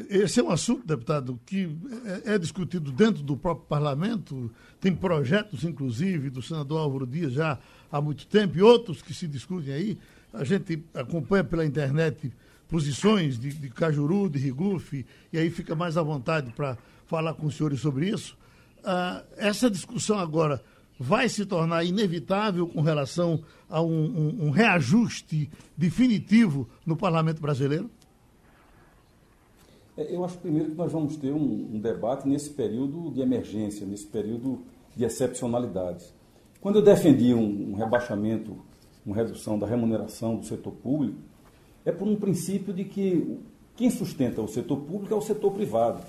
[0.09, 1.69] esse é um assunto, deputado, que
[2.25, 7.57] é, é discutido dentro do próprio parlamento, tem projetos, inclusive, do senador Álvaro Dias já
[7.91, 9.97] há muito tempo, e outros que se discutem aí.
[10.33, 12.31] A gente acompanha pela internet
[12.67, 17.47] posições de, de Cajuru, de Rigufe, e aí fica mais à vontade para falar com
[17.47, 18.37] os senhores sobre isso.
[18.79, 20.61] Uh, essa discussão agora
[20.99, 27.89] vai se tornar inevitável com relação a um, um, um reajuste definitivo no parlamento brasileiro?
[29.97, 33.85] É, eu acho primeiro que nós vamos ter um, um, debate nesse período de emergência,
[33.85, 34.61] nesse período
[34.95, 36.13] de excepcionalidades.
[36.65, 38.57] Quando eu defendi um, um rebaixamento,
[39.05, 41.19] uma redução da remuneração do setor público,
[41.85, 43.37] é por um princípio de que
[43.75, 46.01] quem sustenta o setor público é o setor privado.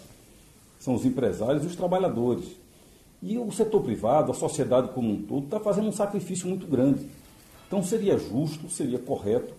[0.79, 2.47] São os empresários e os trabalhadores.
[3.23, 7.07] E o setor privado, a sociedade como um todo, está fazendo um sacrifício muito grande.
[7.66, 9.53] Então seria justo, seria correto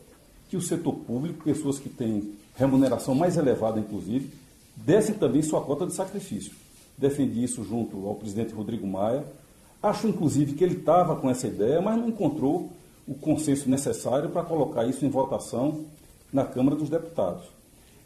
[0.49, 4.31] que o setor público, pessoas que têm remuneração mais elevada, inclusive,
[4.75, 6.53] dessem também sua cota de sacrifício.
[6.97, 9.23] Defendi isso junto ao presidente Rodrigo Maia.
[9.81, 12.71] Acho, inclusive, que ele estava com essa ideia, mas não encontrou
[13.07, 15.85] o consenso necessário para colocar isso em votação
[16.31, 17.43] na Câmara dos Deputados.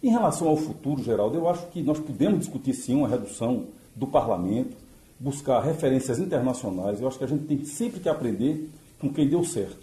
[0.04, 4.08] Em relação ao futuro, Geraldo, eu acho que nós podemos discutir sim uma redução do
[4.08, 4.76] parlamento,
[5.20, 7.00] buscar referências internacionais.
[7.00, 9.78] Eu acho que a gente tem sempre que aprender com quem deu certo.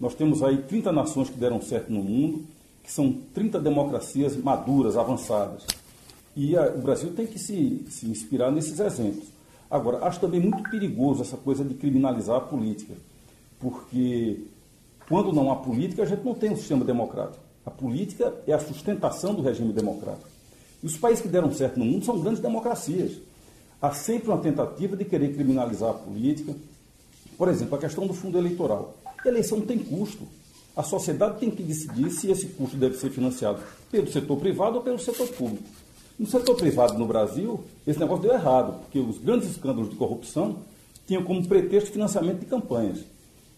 [0.00, 2.44] Nós temos aí 30 nações que deram certo no mundo,
[2.82, 5.66] que são 30 democracias maduras, avançadas.
[6.34, 9.28] E a, o Brasil tem que se, se inspirar nesses exemplos.
[9.70, 12.94] Agora, acho também muito perigoso essa coisa de criminalizar a política,
[13.58, 14.44] porque
[15.08, 17.42] quando não há política, a gente não tem um sistema democrático.
[17.64, 20.28] A política é a sustentação do regime democrático.
[20.82, 23.18] E os países que deram certo no mundo são grandes democracias.
[23.80, 26.54] Há sempre uma tentativa de querer criminalizar a política.
[27.36, 28.96] Por exemplo, a questão do fundo eleitoral.
[29.04, 30.26] A eleição tem custo.
[30.74, 34.82] A sociedade tem que decidir se esse custo deve ser financiado pelo setor privado ou
[34.82, 35.64] pelo setor público.
[36.18, 40.56] No setor privado no Brasil, esse negócio deu errado, porque os grandes escândalos de corrupção
[41.06, 42.98] tinham como pretexto financiamento de campanhas.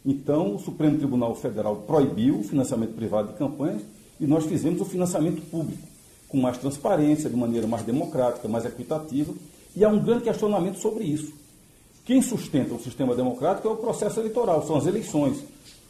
[0.04, 3.82] Então, o Supremo Tribunal Federal proibiu o financiamento privado de campanhas
[4.20, 5.82] e nós fizemos o financiamento público,
[6.28, 9.32] com mais transparência, de maneira mais democrática, mais equitativa,
[9.74, 11.32] e há um grande questionamento sobre isso.
[12.04, 15.42] Quem sustenta o sistema democrático é o processo eleitoral, são as eleições,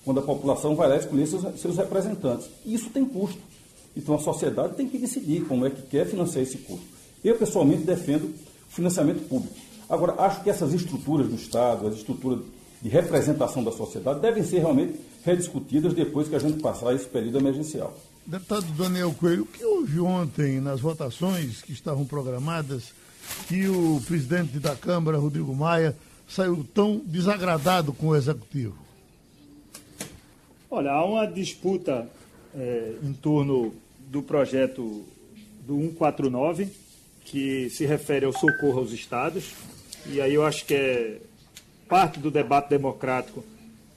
[0.05, 2.49] quando a população vai lá escolher seus, seus representantes.
[2.65, 3.50] E isso tem custo.
[3.97, 6.87] Então a sociedade tem que decidir como é que quer financiar esse custo.
[7.23, 9.55] Eu, pessoalmente, defendo o financiamento público.
[9.89, 12.41] Agora, acho que essas estruturas do Estado, as estruturas
[12.81, 17.39] de representação da sociedade, devem ser realmente rediscutidas depois que a gente passar esse período
[17.39, 17.95] emergencial.
[18.25, 22.93] Deputado Daniel Coelho, o que houve ontem nas votações que estavam programadas
[23.49, 25.97] que o presidente da Câmara, Rodrigo Maia,
[26.29, 28.77] saiu tão desagradado com o executivo?
[30.71, 32.09] Olha, há uma disputa
[32.57, 33.75] é, em torno
[34.11, 35.05] do projeto
[35.67, 36.69] do 149,
[37.25, 39.53] que se refere ao socorro aos estados,
[40.07, 41.19] e aí eu acho que é
[41.89, 43.45] parte do debate democrático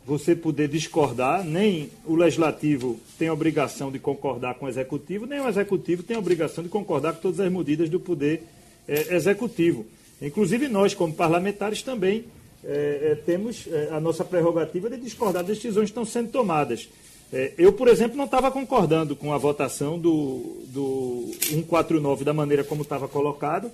[0.06, 5.40] você poder discordar, nem o legislativo tem a obrigação de concordar com o executivo, nem
[5.40, 8.44] o executivo tem a obrigação de concordar com todas as medidas do poder
[8.88, 9.86] é, executivo.
[10.22, 12.26] Inclusive nós, como parlamentares, também
[12.64, 16.90] é, é temos é, a nossa prerrogativa de discordar das decisões que estão sendo tomadas.
[17.34, 22.64] É, eu, por exemplo, não estava concordando com a votação do, do 149 da maneira
[22.64, 23.72] como estava colocado,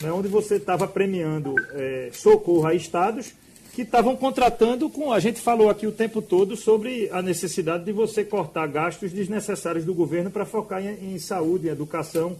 [0.00, 3.32] né, onde você estava premiando é, socorro a estados
[3.74, 5.12] que estavam contratando com.
[5.12, 9.84] A gente falou aqui o tempo todo sobre a necessidade de você cortar gastos desnecessários
[9.84, 12.36] do governo para focar em, em saúde, em educação,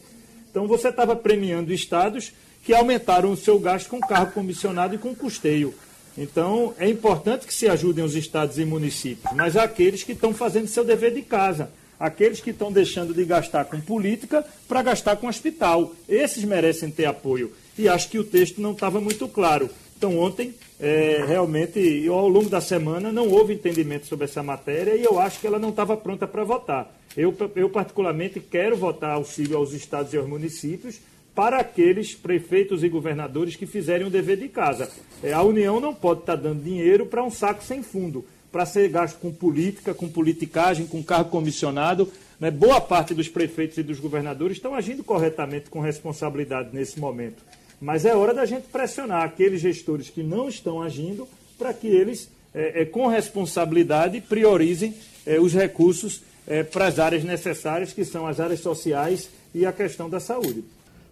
[0.49, 2.33] então você estava premiando estados
[2.65, 5.75] que aumentaram o seu gasto com carro comissionado e com custeio.
[6.17, 10.67] Então é importante que se ajudem os estados e municípios, mas aqueles que estão fazendo
[10.67, 15.29] seu dever de casa, aqueles que estão deixando de gastar com política para gastar com
[15.29, 15.95] hospital.
[16.09, 17.53] Esses merecem ter apoio.
[17.79, 19.69] E acho que o texto não estava muito claro.
[19.97, 25.05] Então, ontem, é, realmente, ao longo da semana, não houve entendimento sobre essa matéria e
[25.05, 26.91] eu acho que ela não estava pronta para votar.
[27.15, 30.99] Eu, eu, particularmente, quero votar auxílio aos estados e aos municípios
[31.35, 34.91] para aqueles prefeitos e governadores que fizerem o dever de casa.
[35.23, 38.67] É, a União não pode estar tá dando dinheiro para um saco sem fundo, para
[38.67, 42.11] ser gasto com política, com politicagem, com cargo comissionado.
[42.39, 42.51] Né?
[42.51, 47.43] Boa parte dos prefeitos e dos governadores estão agindo corretamente com responsabilidade nesse momento.
[47.81, 51.27] Mas é hora da gente pressionar aqueles gestores que não estão agindo
[51.59, 57.25] para que eles, é, é, com responsabilidade, priorizem é, os recursos é, para as áreas
[57.25, 60.65] necessárias, que são as áreas sociais e a questão da saúde.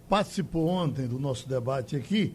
[0.09, 2.35] Participou ontem do nosso debate aqui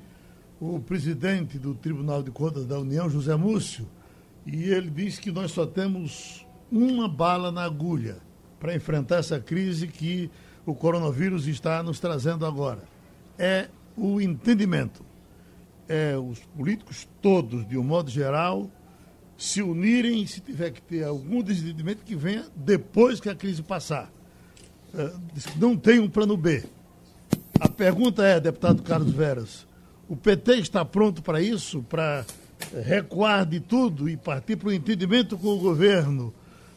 [0.59, 3.89] o presidente do Tribunal de Contas da União, José Múcio,
[4.45, 8.17] e ele disse que nós só temos uma bala na agulha
[8.59, 10.29] para enfrentar essa crise que
[10.65, 12.83] o coronavírus está nos trazendo agora.
[13.37, 15.03] É o entendimento.
[15.87, 18.69] É os políticos todos, de um modo geral,
[19.37, 24.11] se unirem, se tiver que ter algum desentendimento, que venha depois que a crise passar.
[25.33, 26.63] que não tem um plano B.
[27.63, 29.65] A pergunta é, deputado Carlos Veras,
[30.09, 32.25] o PT está pronto para isso, para
[32.85, 36.33] recuar de tudo e partir para o entendimento com o governo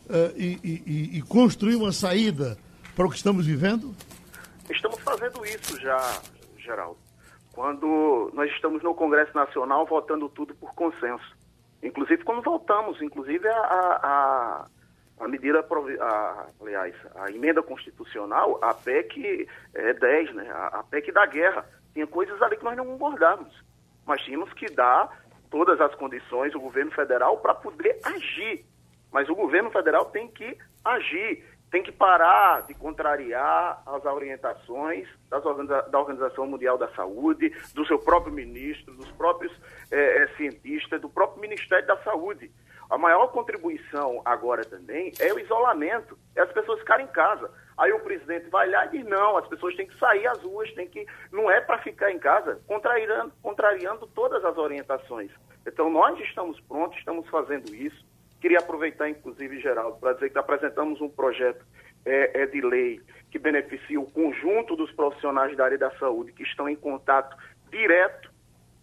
[0.09, 2.57] uh, e, e, e construir uma saída
[2.95, 3.97] para o que estamos vivendo?
[4.71, 6.21] Estamos fazendo isso já,
[6.57, 6.99] Geraldo.
[7.53, 11.37] Quando nós estamos no Congresso Nacional votando tudo por consenso.
[11.83, 14.67] Inclusive quando votamos, inclusive a, a,
[15.19, 15.67] a medida,
[16.01, 20.51] a, aliás, a emenda constitucional, a PEC é 10, né?
[20.51, 21.65] A, a PEC da guerra.
[21.93, 23.55] Tinha coisas ali que nós não concordávamos.
[24.05, 28.65] Mas tínhamos que dar todas as condições ao governo federal para poder agir.
[29.11, 35.83] Mas o governo federal tem que agir tem que parar de contrariar as orientações organiza
[35.91, 39.53] da Organização Mundial da Saúde, do seu próprio ministro, dos próprios
[39.91, 42.51] é, é, cientistas, do próprio Ministério da Saúde.
[42.89, 47.51] A maior contribuição agora também é o isolamento, é as pessoas ficarem em casa.
[47.77, 50.73] Aí o presidente vai lá e diz, não, as pessoas têm que sair às ruas,
[50.75, 55.31] tem que, não é para ficar em casa, contrariando, contrariando todas as orientações.
[55.67, 58.07] Então nós estamos prontos, estamos fazendo isso.
[58.41, 61.65] Queria aproveitar, inclusive, Geraldo, para dizer que apresentamos um projeto
[62.05, 66.45] é, é, de lei que beneficia o conjunto dos profissionais da área da saúde que
[66.45, 67.37] estão em contato
[67.69, 68.31] direto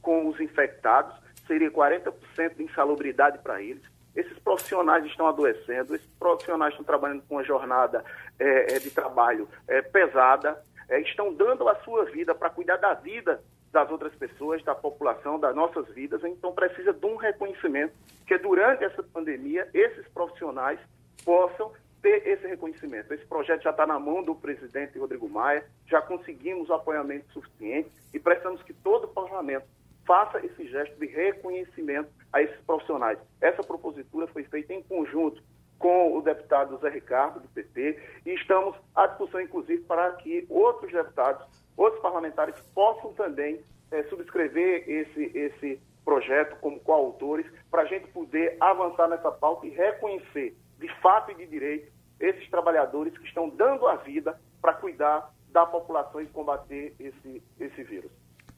[0.01, 1.15] com os infectados,
[1.47, 2.13] seria 40%
[2.55, 3.92] de insalubridade para eles.
[4.15, 8.03] Esses profissionais estão adoecendo, esses profissionais estão trabalhando com uma jornada
[8.39, 12.93] é, é de trabalho é, pesada, é, estão dando a sua vida para cuidar da
[12.93, 13.41] vida
[13.71, 16.23] das outras pessoas, da população, das nossas vidas.
[16.23, 17.93] Então precisa de um reconhecimento
[18.27, 20.79] que durante essa pandemia esses profissionais
[21.25, 21.71] possam
[22.03, 23.11] ter esse reconhecimento.
[23.13, 27.89] Esse projeto já está na mão do presidente Rodrigo Maia, já conseguimos o apoiamento suficiente
[28.13, 29.65] e precisamos que todo o parlamento
[30.05, 33.19] faça esse gesto de reconhecimento a esses profissionais.
[33.41, 35.41] Essa propositura foi feita em conjunto
[35.79, 40.91] com o deputado Zé Ricardo, do PT, e estamos à discussão, inclusive, para que outros
[40.91, 41.45] deputados
[41.75, 48.57] outros parlamentares possam também é, subscrever esse, esse projeto como coautores, para a gente poder
[48.59, 53.87] avançar nessa pauta e reconhecer, de fato e de direito, esses trabalhadores que estão dando
[53.87, 58.11] a vida para cuidar da população e combater esse, esse vírus.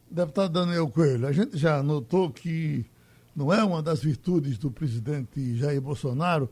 [0.09, 2.85] Deputado Daniel Coelho, a gente já notou que
[3.35, 6.49] não é uma das virtudes do presidente Jair Bolsonaro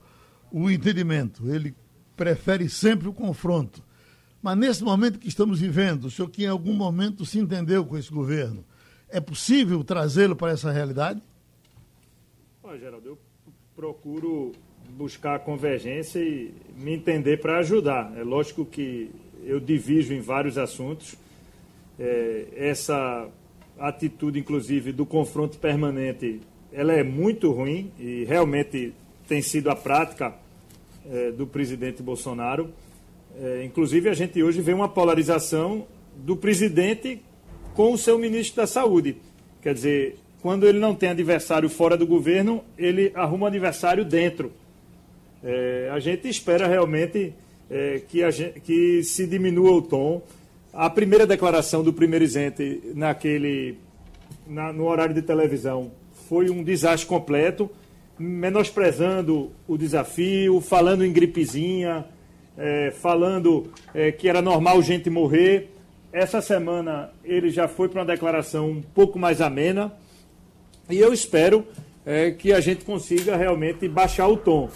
[0.51, 1.49] o entendimento.
[1.49, 1.73] Ele
[2.15, 3.83] prefere sempre o confronto.
[4.41, 7.97] Mas nesse momento que estamos vivendo, o senhor que em algum momento se entendeu com
[7.97, 8.65] esse governo,
[9.07, 11.21] é possível trazê-lo para essa realidade?
[12.61, 13.17] Olha, Geraldo, eu
[13.75, 14.51] procuro
[14.97, 18.11] buscar a convergência e me entender para ajudar.
[18.17, 19.09] É lógico que
[19.43, 21.15] eu divido em vários assuntos.
[21.97, 23.29] É, essa
[23.79, 28.93] atitude, inclusive, do confronto permanente, ela é muito ruim e realmente
[29.27, 30.33] tem sido a prática
[31.09, 32.69] é, do presidente Bolsonaro.
[33.39, 37.21] É, inclusive, a gente hoje vê uma polarização do presidente
[37.73, 39.17] com o seu ministro da Saúde.
[39.61, 44.51] Quer dizer, quando ele não tem adversário fora do governo, ele arruma adversário dentro.
[45.43, 47.33] É, a gente espera realmente
[48.07, 50.21] que, gente, que, se diminua o tom.
[50.75, 53.77] A primeira declaração do primeiro isente naquele,
[54.47, 55.91] na, no horário de televisão
[56.27, 57.69] foi um desastre completo,
[58.17, 62.05] menosprezando o desafio, falando em gripezinha,
[62.57, 65.69] é, falando é, que era normal gente morrer.
[66.11, 69.93] Essa semana ele já foi para uma declaração um pouco mais amena
[70.89, 71.67] e eu espero
[72.03, 74.71] é, que a gente consiga realmente baixar o tom.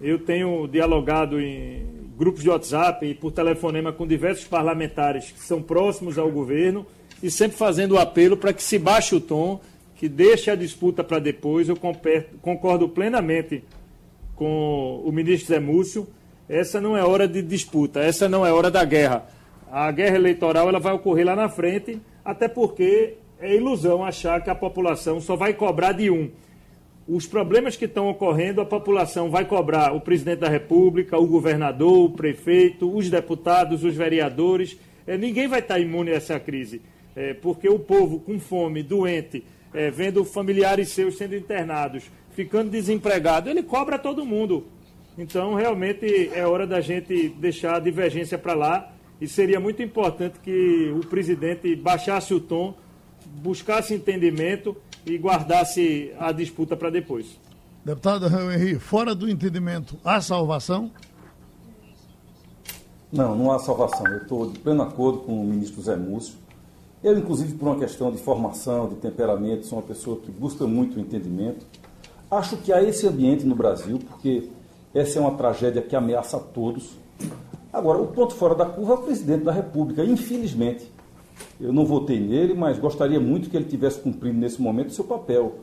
[0.00, 5.62] Eu tenho dialogado em grupos de WhatsApp e por telefonema com diversos parlamentares que são
[5.62, 6.86] próximos ao governo
[7.22, 9.60] e sempre fazendo o apelo para que se baixe o tom,
[9.96, 11.68] que deixe a disputa para depois.
[11.68, 11.76] Eu
[12.40, 13.62] concordo plenamente
[14.34, 16.06] com o ministro Zé Múcio
[16.52, 19.26] essa não é hora de disputa, essa não é hora da guerra.
[19.70, 24.50] A guerra eleitoral ela vai ocorrer lá na frente, até porque é ilusão achar que
[24.50, 26.30] a população só vai cobrar de um.
[27.06, 32.04] Os problemas que estão ocorrendo, a população vai cobrar o presidente da República, o governador,
[32.04, 34.78] o prefeito, os deputados, os vereadores.
[35.04, 36.80] É, ninguém vai estar imune a essa crise,
[37.16, 39.44] é, porque o povo com fome, doente,
[39.74, 44.66] é, vendo familiares seus sendo internados, ficando desempregado, ele cobra todo mundo.
[45.18, 50.38] Então, realmente é hora da gente deixar a divergência para lá e seria muito importante
[50.38, 52.74] que o presidente baixasse o tom,
[53.26, 57.38] buscasse entendimento e guardasse a disputa para depois.
[57.84, 60.90] Deputado Henrique, fora do entendimento, há salvação?
[63.12, 64.06] Não, não há salvação.
[64.06, 66.34] Eu estou de pleno acordo com o ministro Zé Múcio.
[67.02, 70.96] Eu, inclusive, por uma questão de formação, de temperamento, sou uma pessoa que busca muito
[70.96, 71.66] o entendimento.
[72.30, 74.48] Acho que há esse ambiente no Brasil, porque
[74.94, 76.90] essa é uma tragédia que ameaça a todos.
[77.72, 80.90] Agora, o ponto fora da curva é o presidente da República, infelizmente.
[81.62, 85.04] Eu não votei nele, mas gostaria muito que ele tivesse cumprido nesse momento o seu
[85.04, 85.60] papel,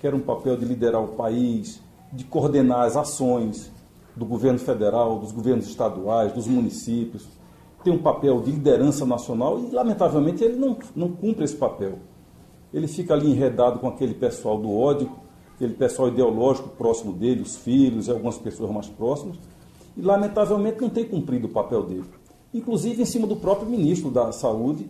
[0.00, 1.78] que era um papel de liderar o país,
[2.10, 3.70] de coordenar as ações
[4.16, 7.28] do governo federal, dos governos estaduais, dos municípios.
[7.84, 11.98] Tem um papel de liderança nacional e, lamentavelmente, ele não, não cumpre esse papel.
[12.72, 15.10] Ele fica ali enredado com aquele pessoal do ódio,
[15.54, 19.36] aquele pessoal ideológico próximo dele, os filhos e algumas pessoas mais próximas,
[19.98, 22.04] e, lamentavelmente, não tem cumprido o papel dele.
[22.54, 24.88] Inclusive em cima do próprio ministro da Saúde,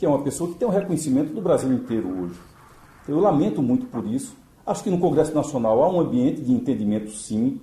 [0.00, 2.40] que é uma pessoa que tem um reconhecimento do Brasil inteiro hoje.
[3.06, 4.34] Eu lamento muito por isso.
[4.64, 7.60] Acho que no Congresso Nacional há um ambiente de entendimento, sim.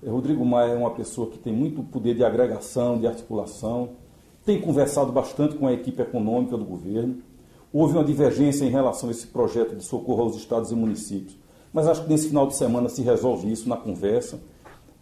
[0.00, 3.90] É, Rodrigo Maia é uma pessoa que tem muito poder de agregação, de articulação,
[4.44, 7.16] tem conversado bastante com a equipe econômica do governo.
[7.72, 11.36] Houve uma divergência em relação a esse projeto de socorro aos estados e municípios,
[11.72, 14.40] mas acho que nesse final de semana se resolve isso na conversa.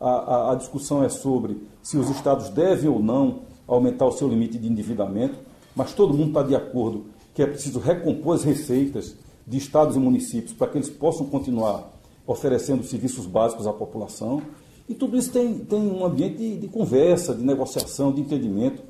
[0.00, 4.26] A, a, a discussão é sobre se os estados devem ou não aumentar o seu
[4.26, 9.16] limite de endividamento mas todo mundo está de acordo que é preciso recompor as receitas
[9.46, 11.90] de estados e municípios para que eles possam continuar
[12.26, 14.42] oferecendo serviços básicos à população.
[14.88, 18.82] E tudo isso tem, tem um ambiente de, de conversa, de negociação, de entendimento.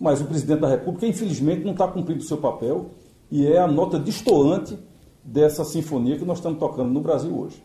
[0.00, 2.90] Mas o presidente da República, infelizmente, não está cumprindo o seu papel
[3.30, 4.78] e é a nota destoante
[5.22, 7.62] dessa sinfonia que nós estamos tocando no Brasil hoje.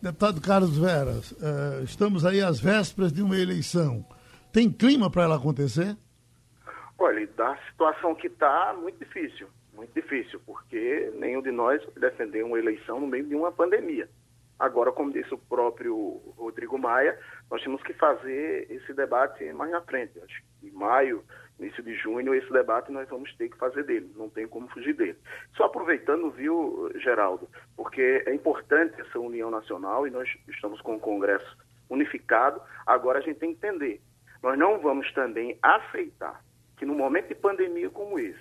[0.00, 4.04] Deputado Carlos Veras, uh, estamos aí às vésperas de uma eleição.
[4.52, 5.96] Tem clima para ela acontecer?
[7.00, 9.48] Olha, da situação que está, muito difícil.
[9.72, 14.08] Muito difícil, porque nenhum de nós defendeu uma eleição no meio de uma pandemia.
[14.58, 17.16] Agora, como disse o próprio Rodrigo Maia,
[17.48, 20.18] nós temos que fazer esse debate mais na frente.
[20.18, 21.22] Acho que em maio,
[21.60, 24.94] início de junho, esse debate nós vamos ter que fazer dele, não tem como fugir
[24.94, 25.16] dele.
[25.56, 31.00] Só aproveitando, viu, Geraldo, porque é importante essa união nacional e nós estamos com o
[31.00, 31.56] Congresso
[31.88, 34.00] unificado, agora a gente tem que entender.
[34.42, 36.42] Nós não vamos também aceitar
[36.78, 38.38] que no momento de pandemia como esse,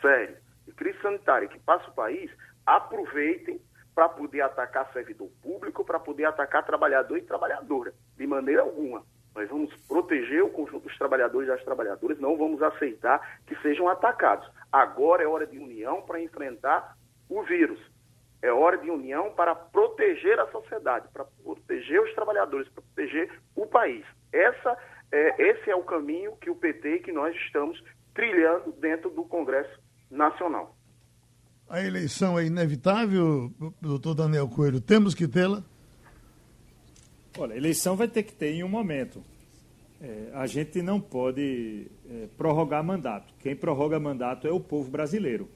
[0.00, 2.30] sério, de crise sanitária que passa o país,
[2.66, 3.60] aproveitem
[3.94, 9.04] para poder atacar servidor público, para poder atacar trabalhador e trabalhadora, de maneira alguma.
[9.34, 13.88] Nós vamos proteger o conjunto dos trabalhadores e das trabalhadoras, não vamos aceitar que sejam
[13.88, 14.50] atacados.
[14.72, 16.96] Agora é hora de união para enfrentar
[17.28, 17.80] o vírus.
[18.42, 23.66] É hora de união para proteger a sociedade, para proteger os trabalhadores, para proteger o
[23.66, 24.04] país.
[24.32, 24.76] Essa
[25.12, 27.82] é, esse é o caminho que o PT e que nós estamos
[28.14, 29.78] trilhando dentro do Congresso
[30.10, 30.76] Nacional.
[31.68, 35.62] A eleição é inevitável, doutor Daniel Coelho, temos que tê-la?
[37.38, 39.22] Olha, a eleição vai ter que ter em um momento.
[40.00, 43.32] É, a gente não pode é, prorrogar mandato.
[43.38, 45.48] Quem prorroga mandato é o povo brasileiro.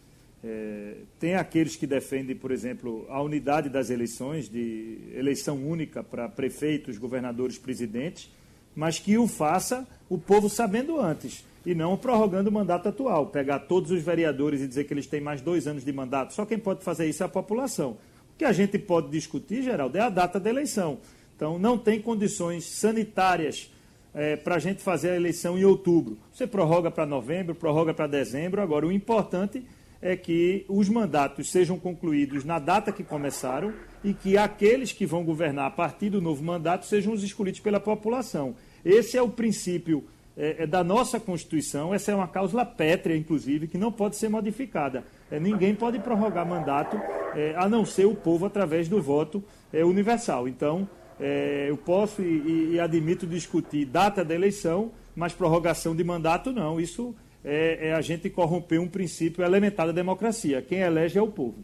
[0.42, 6.28] É, tem aqueles que defendem, por exemplo, a unidade das eleições, de eleição única para
[6.28, 8.30] prefeitos, governadores, presidentes
[8.74, 13.26] mas que o faça o povo sabendo antes e não prorrogando o mandato atual.
[13.26, 16.34] Pegar todos os vereadores e dizer que eles têm mais dois anos de mandato.
[16.34, 17.92] Só quem pode fazer isso é a população.
[18.34, 20.98] O que a gente pode discutir, Geraldo, é a data da eleição.
[21.36, 23.70] Então, não tem condições sanitárias
[24.12, 26.18] é, para a gente fazer a eleição em outubro.
[26.32, 28.60] Você prorroga para novembro, prorroga para dezembro.
[28.60, 29.64] Agora, o importante
[30.04, 33.72] é que os mandatos sejam concluídos na data que começaram
[34.04, 37.80] e que aqueles que vão governar a partir do novo mandato sejam os escolhidos pela
[37.80, 38.54] população.
[38.84, 40.04] Esse é o princípio
[40.36, 44.28] é, é, da nossa Constituição, essa é uma cláusula pétrea, inclusive, que não pode ser
[44.28, 45.04] modificada.
[45.30, 47.00] É, ninguém pode prorrogar mandato
[47.34, 49.42] é, a não ser o povo através do voto
[49.72, 50.46] é, universal.
[50.46, 50.86] Então,
[51.18, 56.78] é, eu posso e, e, admito discutir data da eleição, mas prorrogação de mandato não.
[56.78, 60.62] Isso é, é a gente corromper um princípio elementar da democracia.
[60.62, 61.56] Quem elege é o povo.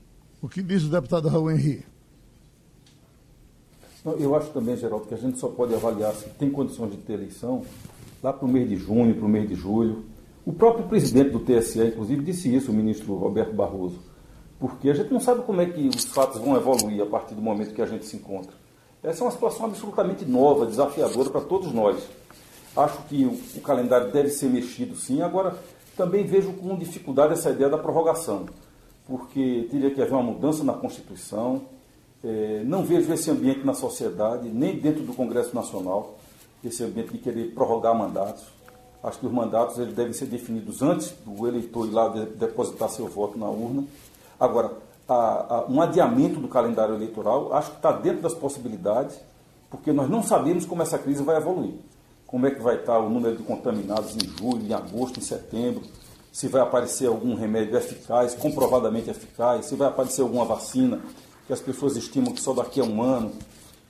[0.43, 1.85] O que diz o deputado Raul Henrique?
[4.19, 7.15] Eu acho também, Geraldo, que a gente só pode avaliar se tem condições de ter
[7.15, 7.63] eleição
[8.23, 10.05] lá para o mês de junho, para o mês de julho.
[10.45, 13.99] O próprio presidente do TSE, inclusive, disse isso, o ministro Roberto Barroso,
[14.59, 17.43] porque a gente não sabe como é que os fatos vão evoluir a partir do
[17.43, 18.53] momento que a gente se encontra.
[19.03, 22.03] Essa é uma situação absolutamente nova, desafiadora para todos nós.
[22.77, 25.23] Acho que o, calendário deve ser mexido, sim.
[25.23, 25.57] Agora,
[25.97, 28.47] também vejo com dificuldade essa ideia da prorrogação,
[29.07, 31.63] porque teria que haver uma mudança na Constituição
[32.23, 36.19] é, não vejo esse ambiente na sociedade, nem dentro do Congresso Nacional,
[36.63, 38.45] esse ambiente de querer prorrogar mandatos.
[39.03, 42.91] Acho que os mandatos eles devem ser definidos antes do eleitor ir lá de, depositar
[42.91, 43.85] seu voto na urna.
[44.39, 44.73] Agora,
[45.09, 49.19] a, a, um adiamento do calendário eleitoral, acho que está dentro das possibilidades,
[49.71, 51.75] porque nós não sabemos como essa crise vai evoluir.
[52.31, 55.83] Como é que vai estar o número de contaminados em julho, em agosto, em setembro,
[56.31, 61.01] se vai aparecer algum remédio eficaz, comprovadamente eficaz, se vai aparecer alguma vacina
[61.45, 63.33] que as pessoas estimam que só daqui a um ano.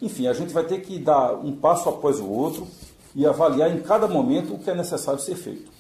[0.01, 2.67] Enfim, a gente vai ter que dar um passo após o outro
[3.15, 5.71] e avaliar em cada momento o que é necessário ser feito.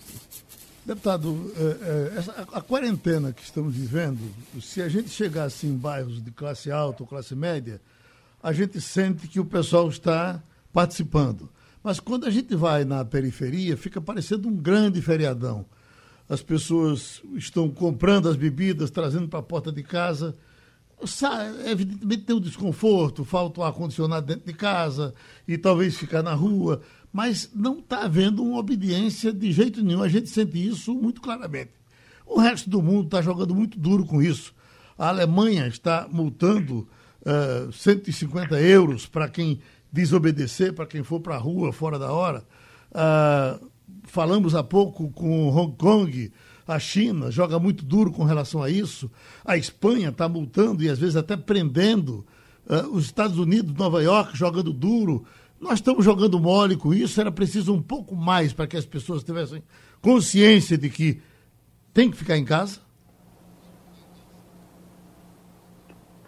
[0.84, 4.20] Deputado, é, é, a, quarentena que estamos vivendo,
[4.60, 7.80] se a gente chegasse em bairros de classe alta ou classe média,
[8.42, 10.42] a gente sente que o pessoal está
[10.74, 11.48] participando.
[11.82, 15.64] Mas quando a gente vai na periferia, fica parecendo um grande feriadão.
[16.28, 20.36] As pessoas estão comprando as bebidas, trazendo para a porta de casa.
[21.64, 25.14] Evidentemente tem um desconforto, falta o ar-condicionado dentro de casa
[25.48, 30.02] e talvez ficar na rua mas não está havendo uma obediência de jeito nenhum.
[30.02, 31.72] A gente sente isso muito claramente.
[32.24, 34.54] O resto do mundo está jogando muito duro com isso.
[34.96, 36.88] A Alemanha está multando
[37.26, 39.60] uh, eh, 150 euros para quem
[39.92, 42.44] desobedecer, para quem for para a rua fora da hora.
[42.90, 43.70] Uh,
[44.04, 46.32] falamos há pouco com Hong Kong,
[46.66, 49.10] a China joga muito duro com relação a isso.
[49.44, 52.24] A Espanha está multando e às vezes até prendendo.
[52.66, 55.24] Uh, os Estados Unidos, Nova York, jogando duro.
[55.60, 59.24] Nós estamos jogando mole com isso, era preciso um pouco mais para que as pessoas
[59.24, 59.62] tivessem
[60.00, 61.20] consciência de que
[61.92, 62.80] tem que ficar em casa?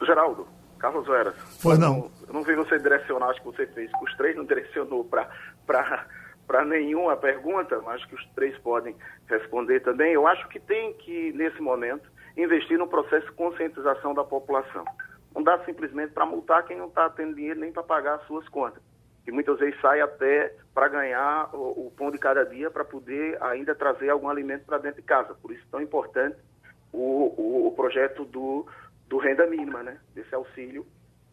[0.05, 0.47] Geraldo,
[0.79, 1.35] Carlos Veras.
[1.63, 2.11] Pois não.
[2.33, 3.91] Eu não vi você direcionar, acho que você fez.
[4.03, 10.15] Os três não direcionou para nenhuma pergunta, mas que os três podem responder também.
[10.15, 14.83] Eu acho que tem que, nesse momento, investir no processo de conscientização da população.
[15.35, 18.49] Não dá simplesmente para multar quem não está tendo dinheiro nem para pagar as suas
[18.49, 18.83] contas
[19.25, 23.41] que muitas vezes sai até para ganhar o, o, pão de cada dia para poder
[23.41, 25.33] ainda trazer algum alimento para dentro de casa.
[25.35, 26.37] Por isso tão importante
[26.93, 28.67] o, o, o, projeto do,
[29.09, 30.01] do renda mínima, né?
[30.13, 30.85] desse auxílio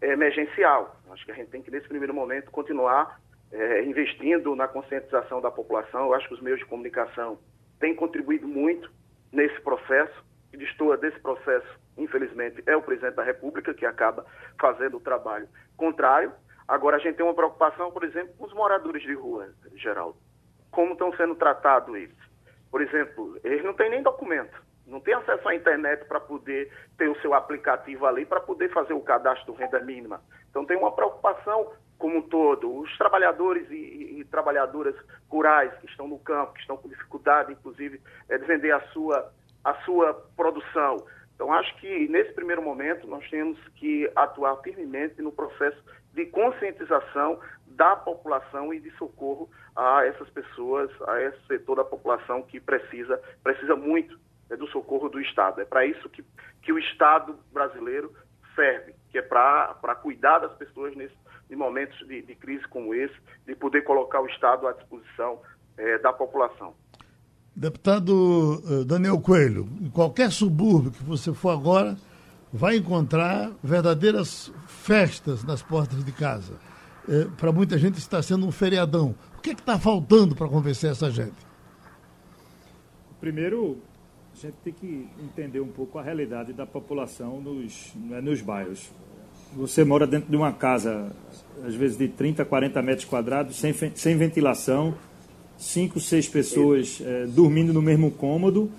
[0.02, 0.96] emergencial.
[1.12, 3.20] Acho que a gente tem que, nesse primeiro momento, continuar
[3.52, 6.08] é, investindo na conscientização da população.
[6.08, 7.40] Eu acho que os meios de comunicação
[7.80, 8.92] têm contribuído muito
[9.32, 10.28] nesse processo.
[10.52, 14.26] Que destoa desse processo, infelizmente, é o presidente da República, que acaba
[14.60, 15.48] fazendo o trabalho
[15.78, 16.32] contrário.
[16.68, 20.18] Agora, a gente tem uma preocupação, por exemplo, com os moradores de rua, Geraldo.
[20.72, 22.18] Como estão sendo tratados eles?
[22.72, 24.60] Por exemplo, eles não têm nem documento,
[24.90, 28.94] não têm acesso à internet para poder ter o seu aplicativo ali, para poder fazer
[28.94, 30.22] o cadastro do renda mínima.
[30.50, 32.80] Então, tem uma preocupação como um todo.
[32.80, 34.96] Os trabalhadores e, e, e, trabalhadoras
[35.30, 39.32] rurais que estão no campo, que estão com dificuldade, inclusive, é, de vender a sua,
[39.64, 41.06] a sua produção.
[41.36, 45.82] Então, acho que nesse primeiro momento nós temos que atuar firmemente no processo
[46.14, 52.42] de conscientização da população e de socorro a essas pessoas, a esse setor da população
[52.42, 54.20] que precisa, precisa muito
[54.50, 55.62] né, do socorro do Estado.
[55.62, 56.24] É para isso que,
[56.62, 58.14] que o Estado brasileiro
[58.56, 61.16] serve, que é para cuidar das pessoas nesse,
[61.50, 65.42] em momentos de, de, crise como esse, de poder colocar o Estado à disposição
[65.78, 66.74] é, da população.
[67.56, 71.98] Deputado eh, Daniel Coelho, em qualquer subúrbio que você for agora,
[72.54, 76.54] vai encontrar verdadeiras festas nas portas de casa.
[77.08, 79.16] É, para muita gente está sendo um feriadão.
[79.38, 81.36] O que é está faltando para convencer essa gente?
[83.20, 83.82] Primeiro,
[84.40, 88.90] a gente tem que entender um pouco a realidade da população nos, né, nos bairros.
[89.54, 91.12] Você mora dentro de uma casa,
[91.66, 94.96] às vezes de 30, 40 metros quadrados, sem, sem ventilação,
[95.58, 98.72] cinco, seis pessoas é, dormindo no mesmo cômodo.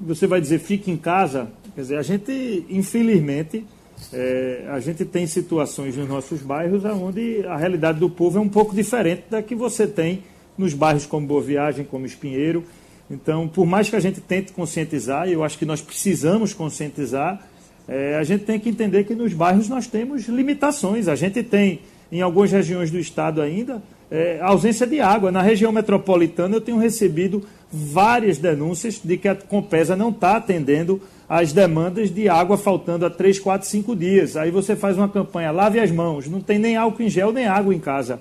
[0.00, 1.48] Você vai dizer, fique em casa.
[1.76, 3.64] Quer dizer, a gente, infelizmente,
[4.12, 8.48] é, a gente tem situações nos nossos bairros onde a realidade do povo é um
[8.48, 10.24] pouco diferente da que você tem
[10.56, 12.64] nos bairros como Boa Viagem, como Espinheiro.
[13.10, 17.42] Então, por mais que a gente tente conscientizar, e eu acho que nós precisamos conscientizar,
[17.88, 21.08] é, a gente tem que entender que nos bairros nós temos limitações.
[21.08, 21.80] A gente tem,
[22.12, 25.32] em algumas regiões do estado ainda, é, ausência de água.
[25.32, 27.42] Na região metropolitana, eu tenho recebido
[27.72, 33.10] várias denúncias de que a Compesa não está atendendo as demandas de água faltando a
[33.10, 34.36] 3, 4, 5 dias.
[34.36, 37.46] Aí você faz uma campanha, lave as mãos, não tem nem álcool em gel nem
[37.46, 38.20] água em casa.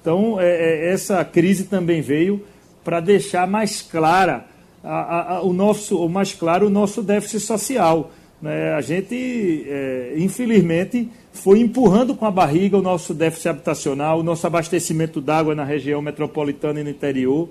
[0.00, 2.42] Então, é, é, essa crise também veio
[2.88, 4.46] para deixar mais clara
[4.82, 8.10] a, a, o nosso, ou mais claro o nosso déficit social.
[8.40, 8.72] Né?
[8.72, 14.46] A gente, é, infelizmente, foi empurrando com a barriga o nosso déficit habitacional, o nosso
[14.46, 17.50] abastecimento d'água na região metropolitana e no interior.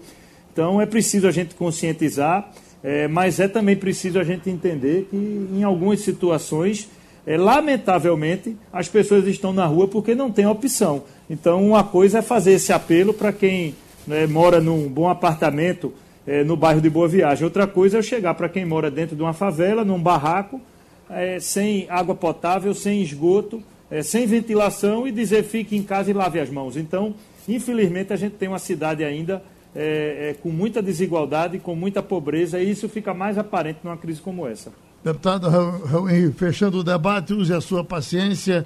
[0.51, 2.51] Então, é preciso a gente conscientizar
[2.83, 6.89] é, mas é também preciso a gente entender que em algumas situações,
[7.27, 11.03] é, lamentavelmente, as pessoas estão na rua porque não tem opção.
[11.29, 13.75] Então, uma coisa é fazer esse apelo para quem
[14.07, 15.93] né, mora num bom apartamento
[16.25, 17.43] é, no bairro de Boa Viagem.
[17.43, 20.61] Outra coisa é chegar para quem mora dentro de uma favela, num barraco,
[21.09, 26.13] é, sem água potável, sem esgoto, é, sem ventilação e dizer fique em casa e
[26.13, 26.75] lave as mãos.
[26.75, 27.13] Então,
[27.47, 29.41] infelizmente, a gente tem uma cidade ainda
[29.75, 34.19] é, é, com muita desigualdade, com muita pobreza, e isso fica mais aparente numa crise
[34.19, 34.71] como essa.
[35.03, 38.65] Deputado Raul fechando o debate, use a sua paciência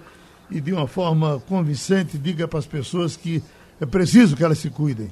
[0.50, 3.44] e de uma forma convincente diga para as pessoas que
[3.80, 5.10] é preciso que elas se cuidem.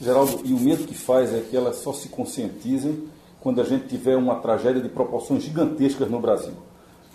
[0.00, 3.08] Geraldo, e o medo que faz é que elas só se conscientizem
[3.40, 6.54] quando a gente tiver uma tragédia de proporções gigantescas no Brasil.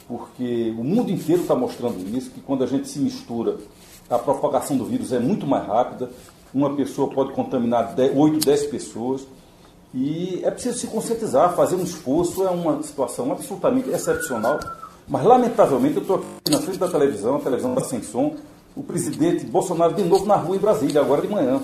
[0.08, 3.58] Porque o mundo inteiro está mostrando isso, que quando a gente se mistura,
[4.10, 6.10] a propagação do vírus é muito mais rápida,
[6.54, 9.26] uma pessoa pode contaminar 8, 10 pessoas,
[9.94, 14.60] e é preciso se conscientizar, fazer um esforço, é uma situação absolutamente excepcional,
[15.08, 18.36] mas lamentavelmente eu estou aqui na frente da televisão, a televisão está sem som,
[18.76, 21.62] o presidente Bolsonaro de novo na rua em Brasília, agora de manhã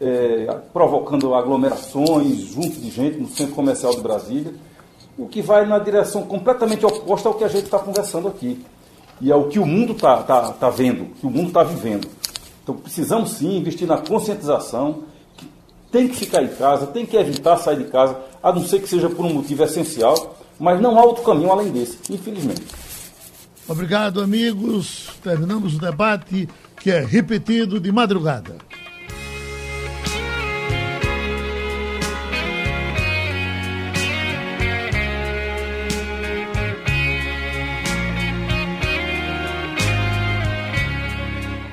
[0.00, 4.54] é, provocando aglomerações junto de gente no centro comercial de Brasília,
[5.18, 8.64] o que vai na direção completamente oposta ao que a gente está conversando aqui.
[9.20, 12.08] E ao que o mundo está tá, tá vendo, que o mundo está vivendo.
[12.62, 15.04] Então precisamos sim investir na conscientização,
[15.36, 15.46] que
[15.92, 18.88] tem que ficar em casa, tem que evitar sair de casa, a não ser que
[18.88, 22.62] seja por um motivo essencial, mas não há outro caminho além desse, infelizmente.
[23.68, 25.10] Obrigado, amigos.
[25.22, 26.48] Terminamos o debate
[26.80, 28.56] que é repetido de madrugada.